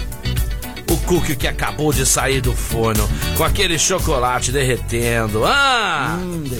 [1.07, 5.45] Cookie que acabou de sair do forno, com aquele chocolate derretendo.
[5.45, 6.17] Ah!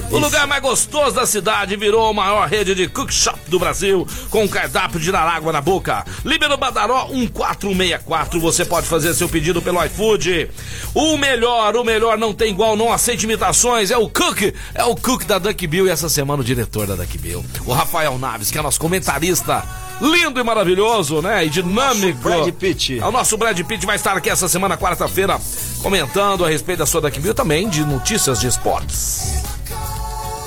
[0.09, 4.07] o lugar mais gostoso da cidade virou a maior rede de cook shop do Brasil,
[4.29, 6.05] com um cardápio de dar água na boca.
[6.23, 10.49] Libero Badaró 1464, você pode fazer seu pedido pelo iFood.
[10.95, 14.95] O melhor, o melhor não tem igual, não aceite imitações, é o Cook, é o
[14.95, 18.49] Cook da Duck Bill e essa semana o diretor da Duck Bill, o Rafael Naves,
[18.49, 21.45] que é nosso comentarista lindo e maravilhoso, né?
[21.45, 22.19] E dinâmico.
[22.19, 22.99] Brad Pitt.
[22.99, 25.39] O nosso Brad Pitt vai estar aqui essa semana, quarta-feira,
[25.81, 29.43] comentando a respeito da sua Duck Bill também de notícias de esportes.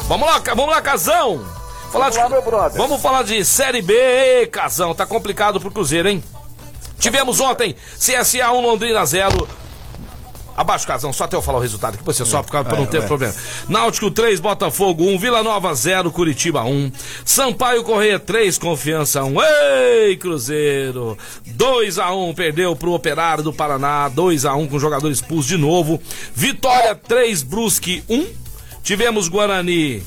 [0.09, 1.45] Vamos lá, vamos lá, Casão!
[1.93, 2.81] Falar Vamos lá, meu brother.
[2.81, 6.23] Vamos falar de Série B, Ei, Casão, tá complicado pro Cruzeiro, hein?
[7.01, 9.49] Tivemos ontem CSA 1 Londrina 0.
[10.61, 13.03] Abaixo, Casão, só até eu falar o resultado, que você só pra, pra não ter
[13.07, 13.33] problema.
[13.67, 16.93] Náutico 3, Botafogo 1, Vila Nova 0, Curitiba 1.
[17.25, 19.37] Sampaio Correia 3, Confiança 1.
[19.41, 21.17] Ei, Cruzeiro!
[21.47, 25.57] 2 a 1 perdeu pro Operário do Paraná, 2 a 1 com jogador expulso de
[25.57, 25.99] novo.
[26.35, 28.27] Vitória 3, Brusque 1.
[28.83, 30.03] Tivemos Guarani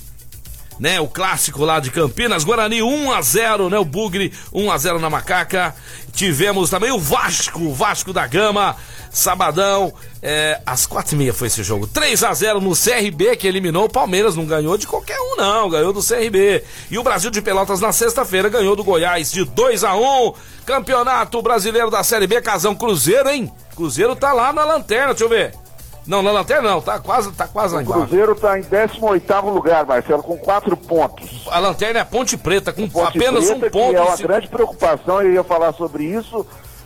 [0.83, 0.99] né?
[0.99, 3.77] O clássico lá de Campinas, Guarani 1 a 0, né?
[3.79, 5.73] O Bugre 1 a 0 na Macaca.
[6.11, 8.75] Tivemos também o Vasco, Vasco da Gama,
[9.09, 11.87] sabadão, é, às quatro e meia foi esse jogo.
[11.87, 15.69] 3 a 0 no CRB, que eliminou o Palmeiras, não ganhou de qualquer um não,
[15.69, 16.61] ganhou do CRB.
[16.91, 20.33] E o Brasil de Pelotas na sexta-feira ganhou do Goiás de 2 a 1
[20.65, 23.49] Campeonato Brasileiro da Série B, Casão Cruzeiro, hein?
[23.73, 25.62] Cruzeiro tá lá na lanterna, deixa eu ver.
[26.05, 28.01] Não, na lanterna não, tá quase, tá quase lá O embaixo.
[28.07, 31.47] Cruzeiro está em 18º lugar, Marcelo, com quatro pontos.
[31.49, 33.95] A lanterna é Ponte Preta, com Ponte apenas Preta, um ponto.
[33.97, 36.45] É uma cima- grande preocupação, eu ia falar sobre isso.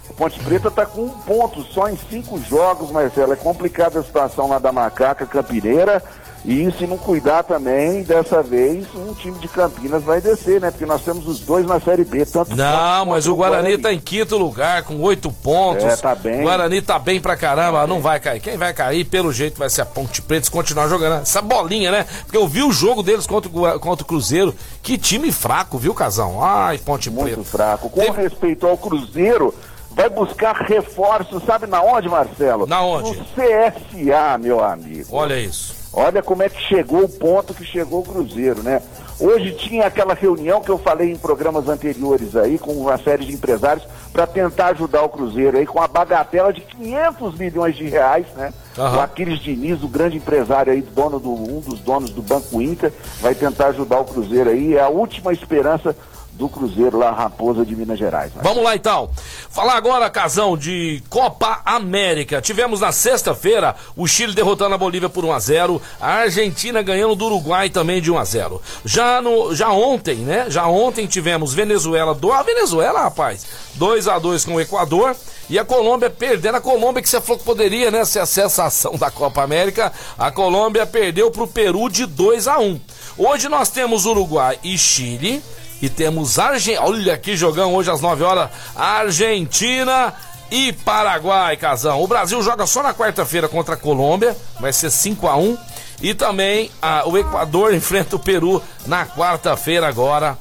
[0.09, 3.33] O Ponte Preta está com um ponto só em cinco jogos, Marcelo.
[3.33, 6.01] É complicada a situação lá da Macaca Campineira.
[6.45, 10.71] E se não cuidar também, dessa vez, um time de Campinas vai descer, né?
[10.71, 12.25] Porque nós temos os dois na Série B.
[12.25, 15.83] Tanto Não, mas o Guarani tá em quinto lugar, com oito pontos.
[15.83, 16.39] É, tá bem.
[16.39, 18.39] O Guarani tá bem pra caramba, não vai cair.
[18.39, 21.91] Quem vai cair, pelo jeito, vai ser a Ponte Preta se continuar jogando essa bolinha,
[21.91, 22.05] né?
[22.23, 24.55] Porque eu vi o jogo deles contra contra o Cruzeiro.
[24.81, 26.41] Que time fraco, viu, Casão?
[26.41, 27.49] Ai, Ponte muito Preta.
[27.49, 27.89] fraco.
[27.89, 29.53] Com Teve- respeito ao Cruzeiro,
[29.91, 32.65] vai buscar reforço, sabe na onde, Marcelo?
[32.65, 33.17] Na onde?
[33.17, 35.07] No CSA, meu amigo.
[35.11, 35.75] Olha isso.
[35.99, 38.83] Olha como é que chegou o ponto que chegou o Cruzeiro, né?
[39.19, 43.33] Hoje tinha aquela reunião que eu falei em programas anteriores aí, com uma série de
[43.33, 43.83] empresários,
[44.13, 48.53] para tentar ajudar o Cruzeiro aí com a bagatela de 500 milhões de reais, né?
[48.77, 48.97] Aham.
[48.97, 52.93] O Aquiles Diniz, o grande empresário aí, dono do, um dos donos do Banco Inter,
[53.19, 54.75] vai tentar ajudar o Cruzeiro aí.
[54.75, 55.95] É a última esperança
[56.37, 58.31] do Cruzeiro lá, Raposa de Minas Gerais.
[58.33, 58.41] né?
[58.43, 59.09] Vamos lá então.
[59.49, 62.39] Falar agora, Casão, de Copa América.
[62.41, 67.15] Tivemos na sexta-feira o Chile derrotando a Bolívia por 1 a 0 a Argentina ganhando
[67.15, 70.45] do Uruguai também de 1 a 0 Já, no, já ontem, né?
[70.49, 72.31] Já ontem tivemos Venezuela do.
[72.31, 75.15] A Venezuela, rapaz, 2 a 2 com o Equador.
[75.49, 76.55] E a Colômbia perdendo.
[76.55, 79.91] A Colômbia que você falou que poderia, né, ser a sensação da Copa América.
[80.17, 82.79] A Colômbia perdeu pro Peru de 2 a 1
[83.17, 85.41] Hoje nós temos Uruguai e Chile.
[85.81, 86.85] E temos Argentina.
[86.85, 88.49] Olha que jogão hoje às 9 horas.
[88.75, 90.13] Argentina
[90.49, 92.01] e Paraguai, Casão.
[92.01, 94.35] O Brasil joga só na quarta-feira contra a Colômbia.
[94.59, 95.57] Vai ser 5 a 1
[96.01, 100.37] E também ah, o Equador enfrenta o Peru na quarta-feira agora.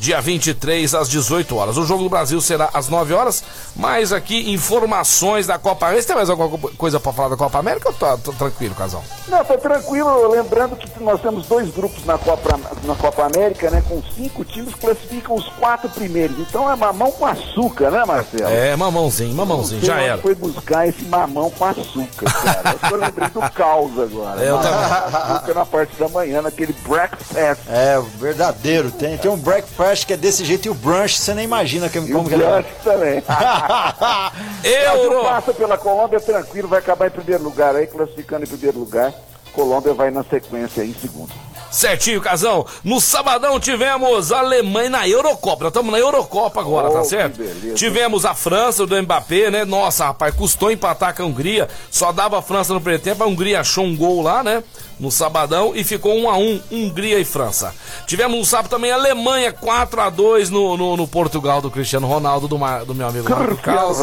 [0.00, 1.76] Dia 23 às 18 horas.
[1.76, 3.44] O jogo do Brasil será às 9 horas.
[3.76, 6.02] Mas aqui informações da Copa América.
[6.02, 9.02] Você tem mais alguma coisa pra falar da Copa América ou tá, tô tranquilo, Casão?
[9.28, 10.26] Não, tá tranquilo.
[10.30, 13.82] Lembrando que nós temos dois grupos na Copa, na Copa América, né?
[13.86, 16.38] Com cinco times classificam os quatro primeiros.
[16.38, 18.48] Então é mamão com açúcar, né, Marcelo?
[18.48, 20.16] É, mamãozinho, mamãozinho, já era.
[20.22, 22.70] foi buscar esse mamão com açúcar, cara.
[22.82, 24.42] Eu tô lembrando do caos agora.
[24.42, 25.10] É, eu Mamão também.
[25.10, 27.36] com açúcar na parte da manhã, naquele breakfast.
[27.68, 28.90] É, o verdadeiro.
[28.92, 31.98] Tem, tem um breakfast que é desse jeito e o brunch você nem imagina que,
[31.98, 32.38] o como que é.
[32.38, 33.22] brunch também.
[34.62, 35.22] Euro!
[35.22, 39.12] passa pela Colômbia tranquilo, vai acabar em primeiro lugar aí, classificando em primeiro lugar.
[39.52, 41.32] Colômbia vai na sequência aí em segundo.
[41.70, 42.66] Certinho, Casão.
[42.82, 45.64] No sabadão tivemos a Alemanha na Eurocopa.
[45.64, 47.40] Nós estamos na Eurocopa agora, Oh, tá certo?
[47.74, 49.64] Tivemos a França do Mbappé, né?
[49.64, 51.68] Nossa, rapaz, custou empatar com a Hungria.
[51.90, 53.22] Só dava a França no primeiro tempo.
[53.22, 54.62] A Hungria achou um gol lá, né?
[55.00, 57.74] no sabadão e ficou 1 a 1 Hungria e França.
[58.06, 62.46] Tivemos no sábado também Alemanha 4 a 2 no, no, no Portugal do Cristiano Ronaldo,
[62.46, 63.98] do, Mar, do meu amigo Marco Carlos.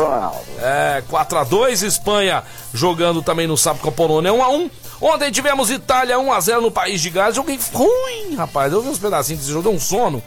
[0.60, 2.44] É, 4 a 2 Espanha
[2.74, 6.72] jogando também no sábado com a Polônia 1 a 1 Ontem tivemos Itália 1x0 no
[6.72, 7.36] País de Gales.
[7.36, 8.74] Joguei ruim, rapaz.
[8.74, 10.24] Eu vi uns pedacinhos desse jogo, deu um sono.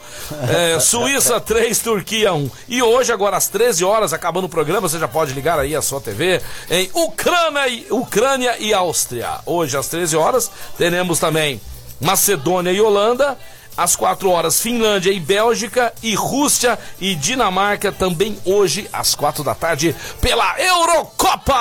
[0.49, 2.49] É, Suíça 3, Turquia 1.
[2.69, 5.81] E hoje, agora às 13 horas, acabando o programa, você já pode ligar aí a
[5.81, 9.39] sua TV em Ucrânia e, Ucrânia e Áustria.
[9.45, 11.59] Hoje às 13 horas, teremos também
[11.99, 13.37] Macedônia e Holanda.
[13.75, 19.55] Às 4 horas, Finlândia e Bélgica, e Rússia e Dinamarca também hoje, às 4 da
[19.55, 21.51] tarde, pela Eurocopa!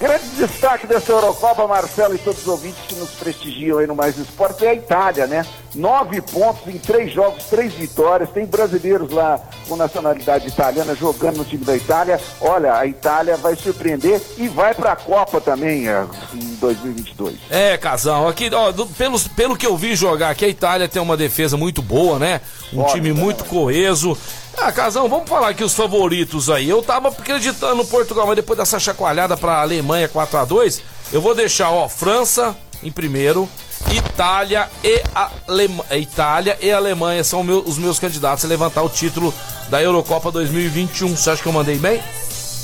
[0.00, 4.16] Grande destaque dessa Eurocopa, Marcelo e todos os ouvintes que nos prestigiam aí no Mais
[4.16, 5.44] Esporte, é a Itália, né?
[5.74, 8.30] Nove pontos em três jogos, três vitórias.
[8.30, 9.38] Tem brasileiros lá
[9.68, 12.18] com nacionalidade italiana jogando no time da Itália.
[12.40, 17.36] Olha, a Itália vai surpreender e vai para a Copa também é, em 2022.
[17.50, 21.00] É, Casal, aqui, ó, do, pelos, pelo que eu vi jogar aqui, a Itália tem
[21.00, 22.40] uma defesa muito boa, né?
[22.72, 24.16] Um time muito coeso.
[24.56, 26.68] Ah, Casão, vamos falar aqui os favoritos aí.
[26.68, 30.82] Eu tava acreditando no Portugal, mas depois dessa chacoalhada pra Alemanha 4 a 2
[31.12, 33.48] eu vou deixar, ó, França em primeiro,
[33.92, 35.84] Itália e Alema...
[35.90, 39.34] Itália e Alemanha são meu- os meus candidatos a levantar o título
[39.68, 41.16] da Eurocopa 2021.
[41.16, 42.00] Você acha que eu mandei bem?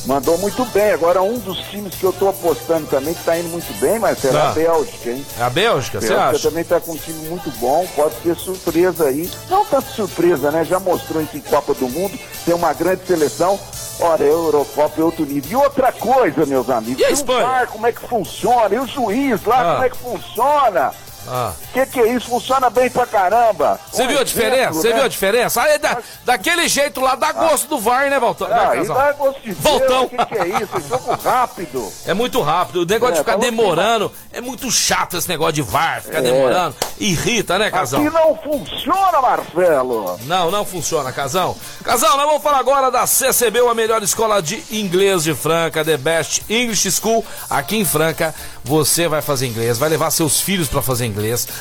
[0.07, 0.93] Mandou muito bem.
[0.93, 4.37] Agora, um dos times que eu tô apostando também, que tá indo muito bem, Marcelo,
[4.37, 4.51] é Tá.
[4.51, 5.27] a Bélgica, hein?
[5.39, 6.49] É a Bélgica, você Bélgica acha?
[6.49, 9.29] também tá com um time muito bom, pode ser surpresa aí.
[9.51, 10.65] Não tanto surpresa, né?
[10.65, 13.59] Já mostrou em Copa do Mundo, tem uma grande seleção.
[13.99, 15.51] Ora, a Eurocopa é outro nível.
[15.51, 17.47] E outra coisa, meus amigos, E a o Espanha?
[17.47, 18.75] VAR, como é que funciona?
[18.75, 19.73] E o juiz lá, Ah.
[19.75, 20.93] como é que funciona?
[21.29, 21.53] Ah.
[21.73, 22.29] Que que é isso?
[22.29, 23.79] Funciona bem pra caramba.
[23.91, 24.73] Você viu a diferença?
[24.73, 24.95] Você né?
[24.95, 25.63] viu a diferença?
[25.63, 28.47] Aí, da- daquele jeito lá dá gosto do VAR, né, Valtão?
[28.51, 30.05] Ah, né, dá gosto de Voltão.
[30.05, 30.77] O que, que é isso?
[30.77, 31.93] É jogo rápido.
[32.07, 34.13] É muito rápido, o negócio É, de ficar tá louco, demorando.
[34.33, 36.23] É muito chato esse negócio de VAR, ficar É.
[36.23, 36.77] demorando.
[36.99, 38.01] Irrita, né, Casal?
[38.01, 40.19] Aqui não funciona, Marcelo.
[40.25, 41.57] Não, não funciona, Casal.
[41.85, 45.97] Casal, nós vamos falar agora da CCB, a melhor escola de inglês de Franca, The
[45.97, 47.25] Best English School.
[47.51, 51.16] Aqui em Franca, você vai fazer inglês, vai levar seus filhos pra fazer inglês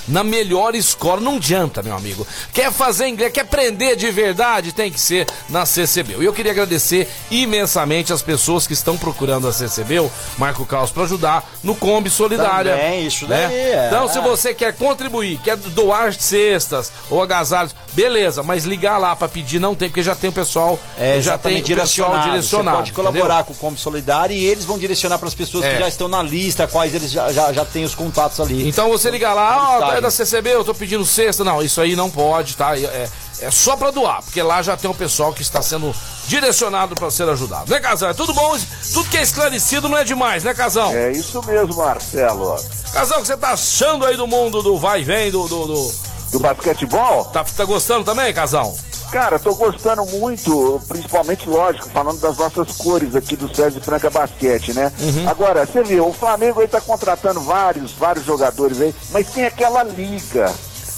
[0.08, 1.22] na melhor escola.
[1.22, 2.26] Não adianta, meu amigo.
[2.54, 6.16] Quer fazer inglês, quer aprender de verdade, tem que ser na CCB.
[6.20, 10.92] E eu queria agradecer imensamente as pessoas que estão procurando a CCB, o Marco Caos,
[10.92, 12.72] para ajudar no Kombi Solidária.
[12.76, 13.48] Também, isso né?
[13.48, 13.88] daí, é.
[13.88, 19.28] Então, se você quer contribuir, quer doar cestas ou agasalhos, beleza, mas ligar lá pra
[19.28, 21.76] pedir não tem, porque já tem o pessoal, É, já tem o pessoal
[22.12, 22.24] direcionado.
[22.30, 22.78] direcionado.
[22.78, 23.46] Você pode colaborar entendeu?
[23.46, 25.74] com o Combo Solidário e eles vão direcionar para as pessoas É.
[25.74, 28.68] que já estão na lista, quais eles já, já, já têm os contatos ali.
[28.68, 31.44] Então você liga lá, ó, é da CCB, eu tô pedindo cesta.
[31.44, 32.78] Não, isso aí não pode, tá?
[32.78, 33.10] É,
[33.42, 35.94] é só pra doar, porque lá já tem o pessoal que está sendo
[36.28, 37.70] direcionado pra ser ajudado.
[37.72, 38.10] Né, Casal?
[38.10, 38.58] É tudo bom?
[38.94, 40.92] Tudo que é esclarecido não é demais, né, Casal?
[40.94, 42.56] É isso mesmo, Marcelo.
[42.94, 45.48] Casal, o que você tá achando aí do mundo do vai e vem, do.
[45.48, 45.94] do, do-
[46.32, 47.26] Do basquetebol?
[47.26, 48.76] Tá, tá gostando também, Casal?
[49.12, 54.74] Cara, tô gostando muito, principalmente, lógico, falando das nossas cores aqui do César Franca Basquete,
[54.74, 54.92] né?
[55.00, 55.30] Uhum.
[55.30, 59.84] Agora, você viu, o Flamengo aí tá contratando vários, vários jogadores aí, mas tem aquela
[59.84, 60.52] liga.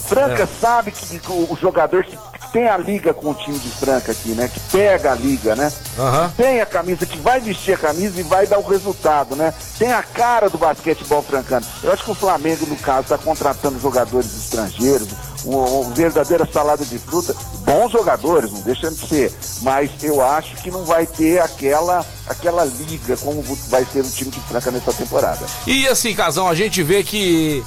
[0.08, 0.48] Franca É.
[0.60, 2.18] sabe que, o jogador que
[2.52, 4.48] tem a liga com o time de Franca aqui, né?
[4.48, 5.70] Que pega a liga, né?
[5.98, 6.32] Aham.
[6.36, 9.52] Tem a camisa, que vai vestir a camisa e vai dar o resultado, né?
[9.78, 11.66] Tem a cara do basquetebol francano.
[11.82, 15.08] Eu acho que o Flamengo, no caso, está contratando jogadores estrangeiros,
[15.44, 17.34] uma, verdadeira salada de fruta.
[17.64, 19.32] Bons jogadores, não deixa de ser.
[19.62, 24.30] Mas eu acho que não vai ter aquela, aquela liga como vai ser o time
[24.30, 25.44] de Franca nessa temporada.
[25.66, 27.62] E assim, Casão, a gente vê que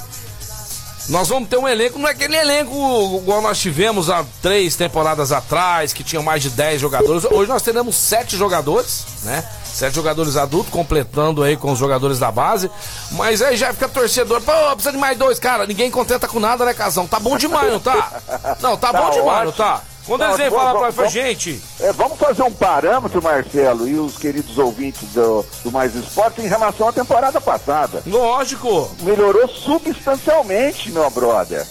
[1.08, 2.74] nós vamos ter um elenco, não é aquele elenco
[3.22, 7.24] igual nós tivemos há três temporadas atrás, que tinha mais de 10 jogadores.
[7.24, 9.44] Hoje nós teremos sete jogadores, né?
[9.64, 12.70] Sete jogadores adultos, completando aí com os jogadores da base.
[13.12, 15.66] Mas aí já fica torcedor, pô, precisa de mais dois, cara.
[15.66, 17.06] Ninguém contenta com nada, né, Casão?
[17.06, 18.12] Tá bom demais, não tá?
[18.60, 19.52] Não, tá, Tá bom demais, não ótimo.
[19.52, 19.80] tá?
[20.06, 23.94] Quando eles vêm vamos- falar pra vamos- gente, É, vamos fazer um parâmetro, Marcelo, e
[23.94, 28.02] os queridos ouvintes do, do Mais Esporte em relação à temporada passada.
[28.06, 28.90] lógico.
[29.02, 31.66] Melhorou substancialmente, meu brother.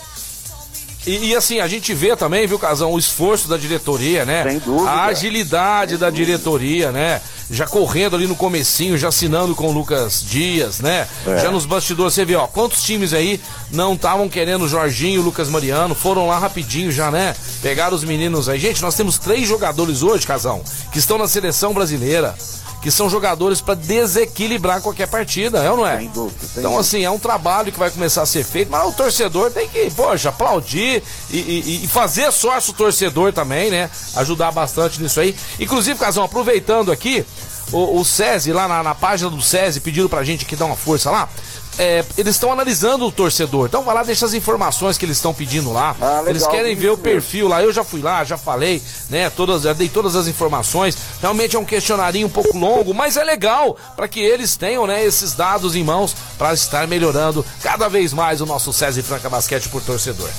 [1.06, 4.43] E, e, assim, a gente vê também, viu, Casão, o esforço da diretoria, né?
[4.43, 4.89] Sem dúvida.
[4.89, 7.22] A agilidade da diretoria, né?
[7.49, 11.08] Já correndo ali no comecinho, já assinando com o Lucas Dias, né?
[11.26, 11.39] É.
[11.39, 13.41] Já nos bastidores, você vê, ó, quantos times aí
[13.72, 17.36] não estavam querendo o Jorginho e o Lucas Mariano, foram lá rapidinho já, né?
[17.62, 18.60] Pegaram os meninos aí.
[18.60, 22.36] Gente, nós temos três jogadores hoje, Casão, que estão na seleção brasileira.
[22.82, 25.97] Que são jogadores pra desequilibrar qualquer partida, é ou não é?
[25.99, 28.88] Sem dúvida, sem então, assim, é um trabalho que vai começar a ser feito, mas
[28.88, 33.89] o torcedor tem que, poxa, aplaudir e, e- e fazer sócio torcedor também, né?
[34.15, 35.36] Ajudar bastante nisso aí.
[35.59, 37.23] Inclusive, Casão, aproveitando aqui,
[37.71, 40.75] o, o SESI, lá na, na página do SESI, pediram pra gente aqui dar uma
[40.75, 41.29] força lá.
[41.78, 43.67] É, eles estão analisando o torcedor.
[43.67, 45.95] Então vai lá, deixa as informações que eles estão pedindo lá.
[45.99, 47.61] Ah, legal, eles querem ver o perfil lá.
[47.61, 49.30] Eu já fui lá, já falei, né?
[49.30, 50.97] Todas, já dei todas as informações.
[51.22, 55.03] Realmente é um questionarinho um pouco longo, mas é legal para que eles tenham, né,
[55.03, 59.69] esses dados em mãos para estar melhorando cada vez mais o nosso César Franca Basquete
[59.69, 60.30] por torcedor.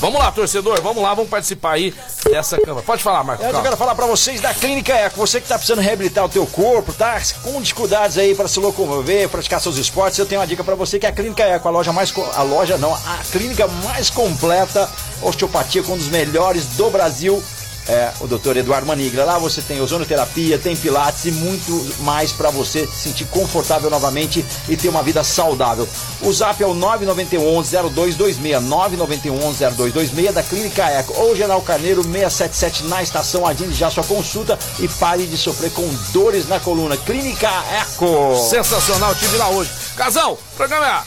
[0.00, 1.94] Vamos lá, torcedor, vamos lá, vamos participar aí
[2.24, 2.82] dessa câmara.
[2.82, 3.44] Pode falar, Marco.
[3.44, 5.18] Eu quero falar pra vocês da Clínica Eco.
[5.18, 9.28] Você que tá precisando reabilitar o teu corpo, tá com dificuldades aí para se locomover,
[9.28, 11.70] praticar seus esportes, eu tenho uma dica pra você que é a Clínica Eco, a
[11.70, 14.88] loja mais a loja não, a clínica mais completa
[15.22, 17.42] osteopatia com um dos melhores do Brasil.
[17.90, 18.58] É, o Dr.
[18.58, 19.24] Eduardo Manigla.
[19.24, 24.44] Lá você tem ozonoterapia, tem pilates e muito mais para você se sentir confortável novamente
[24.68, 25.88] e ter uma vida saudável.
[26.22, 33.44] O zap é o 991-0226, 991-0226 da Clínica Eco ou General Carneiro 677 na estação.
[33.44, 36.96] Agende já sua consulta e pare de sofrer com dores na coluna.
[36.96, 38.36] Clínica Eco.
[38.48, 39.68] Sensacional, tive lá hoje.
[39.96, 41.04] Casão, programa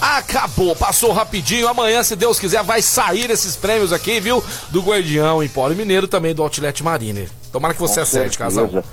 [0.00, 1.68] acabou, passou rapidinho.
[1.68, 4.42] Amanhã, se Deus quiser, vai sair esses prêmios aqui, viu?
[4.70, 7.28] Do Guardião Empório Mineiro também do Outlet Marine.
[7.52, 8.66] Tomara que você acerte, Casão.
[8.66, 8.84] Beleza.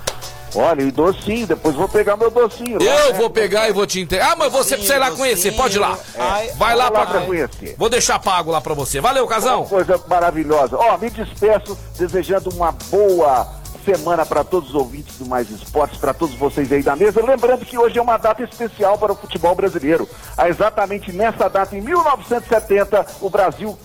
[0.56, 2.78] Olha, e docinho, depois vou pegar meu docinho.
[2.78, 3.18] lá, Eu né?
[3.18, 4.32] vou pegar e vou te entregar.
[4.32, 5.98] Ah, mas você precisa ir lá conhecer, pode ir lá.
[6.16, 7.74] Ai, Vai lá lá pra pra conhecer.
[7.76, 9.00] Vou deixar pago lá pra você.
[9.00, 9.64] Valeu, Uma Casão.
[9.64, 10.76] coisa maravilhosa.
[10.76, 13.48] Ó, me despeço desejando uma boa
[13.84, 17.24] semana para todos os ouvintes do Mais Esportes, para todos vocês aí da mesa.
[17.24, 20.08] Lembrando que hoje é uma data especial para o futebol brasileiro.
[20.36, 23.78] Há exatamente nessa data, em 1970, o Brasil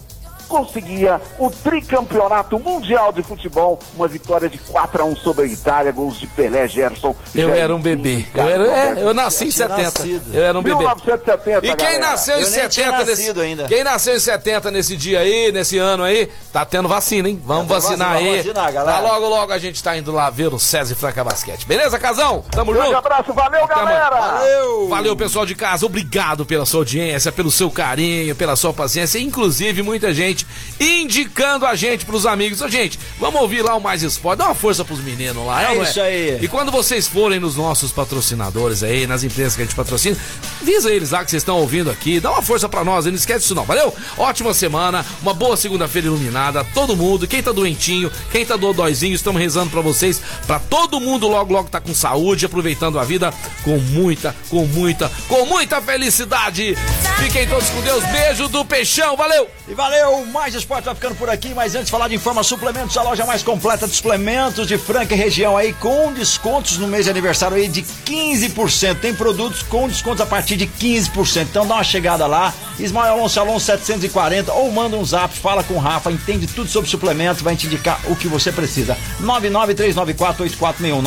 [0.50, 5.91] conseguia o tricampeonato mundial de futebol, uma vitória de 4 a 1 sobre a Itália,
[5.91, 7.16] gols de Pelé, Gerson.
[7.34, 8.26] Eu Jair era um bebê.
[8.36, 8.64] Eu, era,
[9.00, 9.82] é, eu nasci em tinha 70.
[9.84, 10.34] nascido.
[10.36, 10.76] Eu era um bebê.
[10.78, 12.00] 1970, E quem galera.
[12.00, 13.64] nasceu em Eu nem tinha 70 nesse, ainda.
[13.66, 17.39] Quem nasceu em 70 nesse dia aí, nesse ano aí, tá tendo vacina, hein?
[17.45, 18.38] Vamos Tá vacinar vacina, aí.
[18.41, 18.97] vamos vacinar, galera.
[18.97, 21.66] Tá logo, logo a gente tá indo lá ver o César e Franca Basquete.
[21.68, 22.43] Beleza, Casão?
[22.50, 22.97] Tamo Grande junto?
[22.97, 24.00] abraço, valeu, Até amanhã.
[24.00, 24.20] galera!
[24.20, 24.79] Valeu!
[25.00, 25.86] Valeu, pessoal de casa.
[25.86, 29.18] Obrigado pela sua audiência, pelo seu carinho, pela sua paciência.
[29.18, 30.45] Inclusive, muita gente
[30.78, 32.60] indicando a gente pros amigos.
[32.60, 34.39] Ô, gente, vamos ouvir lá o Mais Esporte.
[34.39, 36.39] Dá uma força pros meninos lá, É não isso aí.
[36.41, 40.18] E quando vocês forem nos nossos patrocinadores aí, nas empresas que a gente patrocina,
[40.62, 42.20] avisa eles lá que vocês estão ouvindo aqui.
[42.20, 43.95] Dá uma força pra nós, não esquece disso não, valeu?
[44.18, 46.66] Ótima semana, uma boa segunda-feira iluminada.
[46.74, 51.26] Todo mundo, quem tá doentinho, quem tá dodóizinho, estamos rezando pra vocês, pra todo mundo
[51.26, 53.34] logo, logo tá com saúde, aproveitando a vida
[53.64, 54.89] com muita, com muita,
[55.28, 56.76] com muita felicidade.
[57.20, 58.04] Fiquem todos com Deus.
[58.06, 59.50] Beijo do Peixão, valeu!
[59.68, 62.98] E valeu, mais esporte vai ficando por aqui, mas antes de falar de Informa Suplementos,
[62.98, 67.06] a loja mais completa de suplementos de Franca e região aí, com descontos no mês
[67.06, 69.00] de aniversário aí de 15%.
[69.00, 71.44] Tem produtos com descontos a partir de 15%.
[71.44, 75.76] Então dá uma chegada lá, Ismael Alonso Alonso 740, ou manda um zap, fala com
[75.76, 78.98] o Rafa, entende tudo sobre suplementos, vai te indicar o que você precisa.
[79.22, 81.04] 993948461,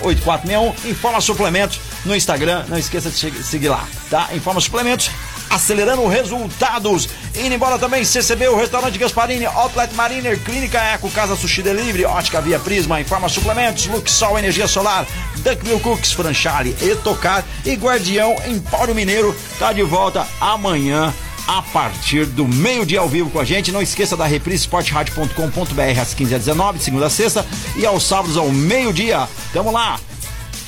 [0.00, 4.28] 993948461, Informa Suplementos no Instagram, não esqueça de seguir lá, tá?
[4.32, 5.10] Informa Suplementos
[5.50, 7.08] acelerando resultados.
[7.34, 12.40] Indo embora também, CCB, o restaurante Gasparini, Outlet Mariner, Clínica Eco, Casa Sushi Delivery, Ótica
[12.40, 15.06] Via Prisma, Informa Suplementos, Luxol Energia Solar,
[15.38, 19.36] Duckville Cooks, Franchale, Etocar e Guardião Empório Mineiro.
[19.58, 21.12] Tá de volta amanhã.
[21.48, 23.72] A partir do meio-dia ao vivo com a gente.
[23.72, 28.36] Não esqueça da reprise esportradio.com.br às 15 h 19 segunda a sexta, e aos sábados
[28.36, 29.26] ao meio-dia.
[29.52, 29.98] Tamo lá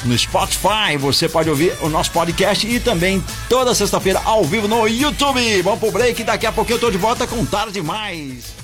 [0.04, 0.96] no Spotify.
[0.98, 5.62] Você pode ouvir o nosso podcast e também toda sexta-feira ao vivo no YouTube.
[5.62, 6.24] Vamos pro break.
[6.24, 8.61] Daqui a pouquinho eu tô de volta com tarde demais.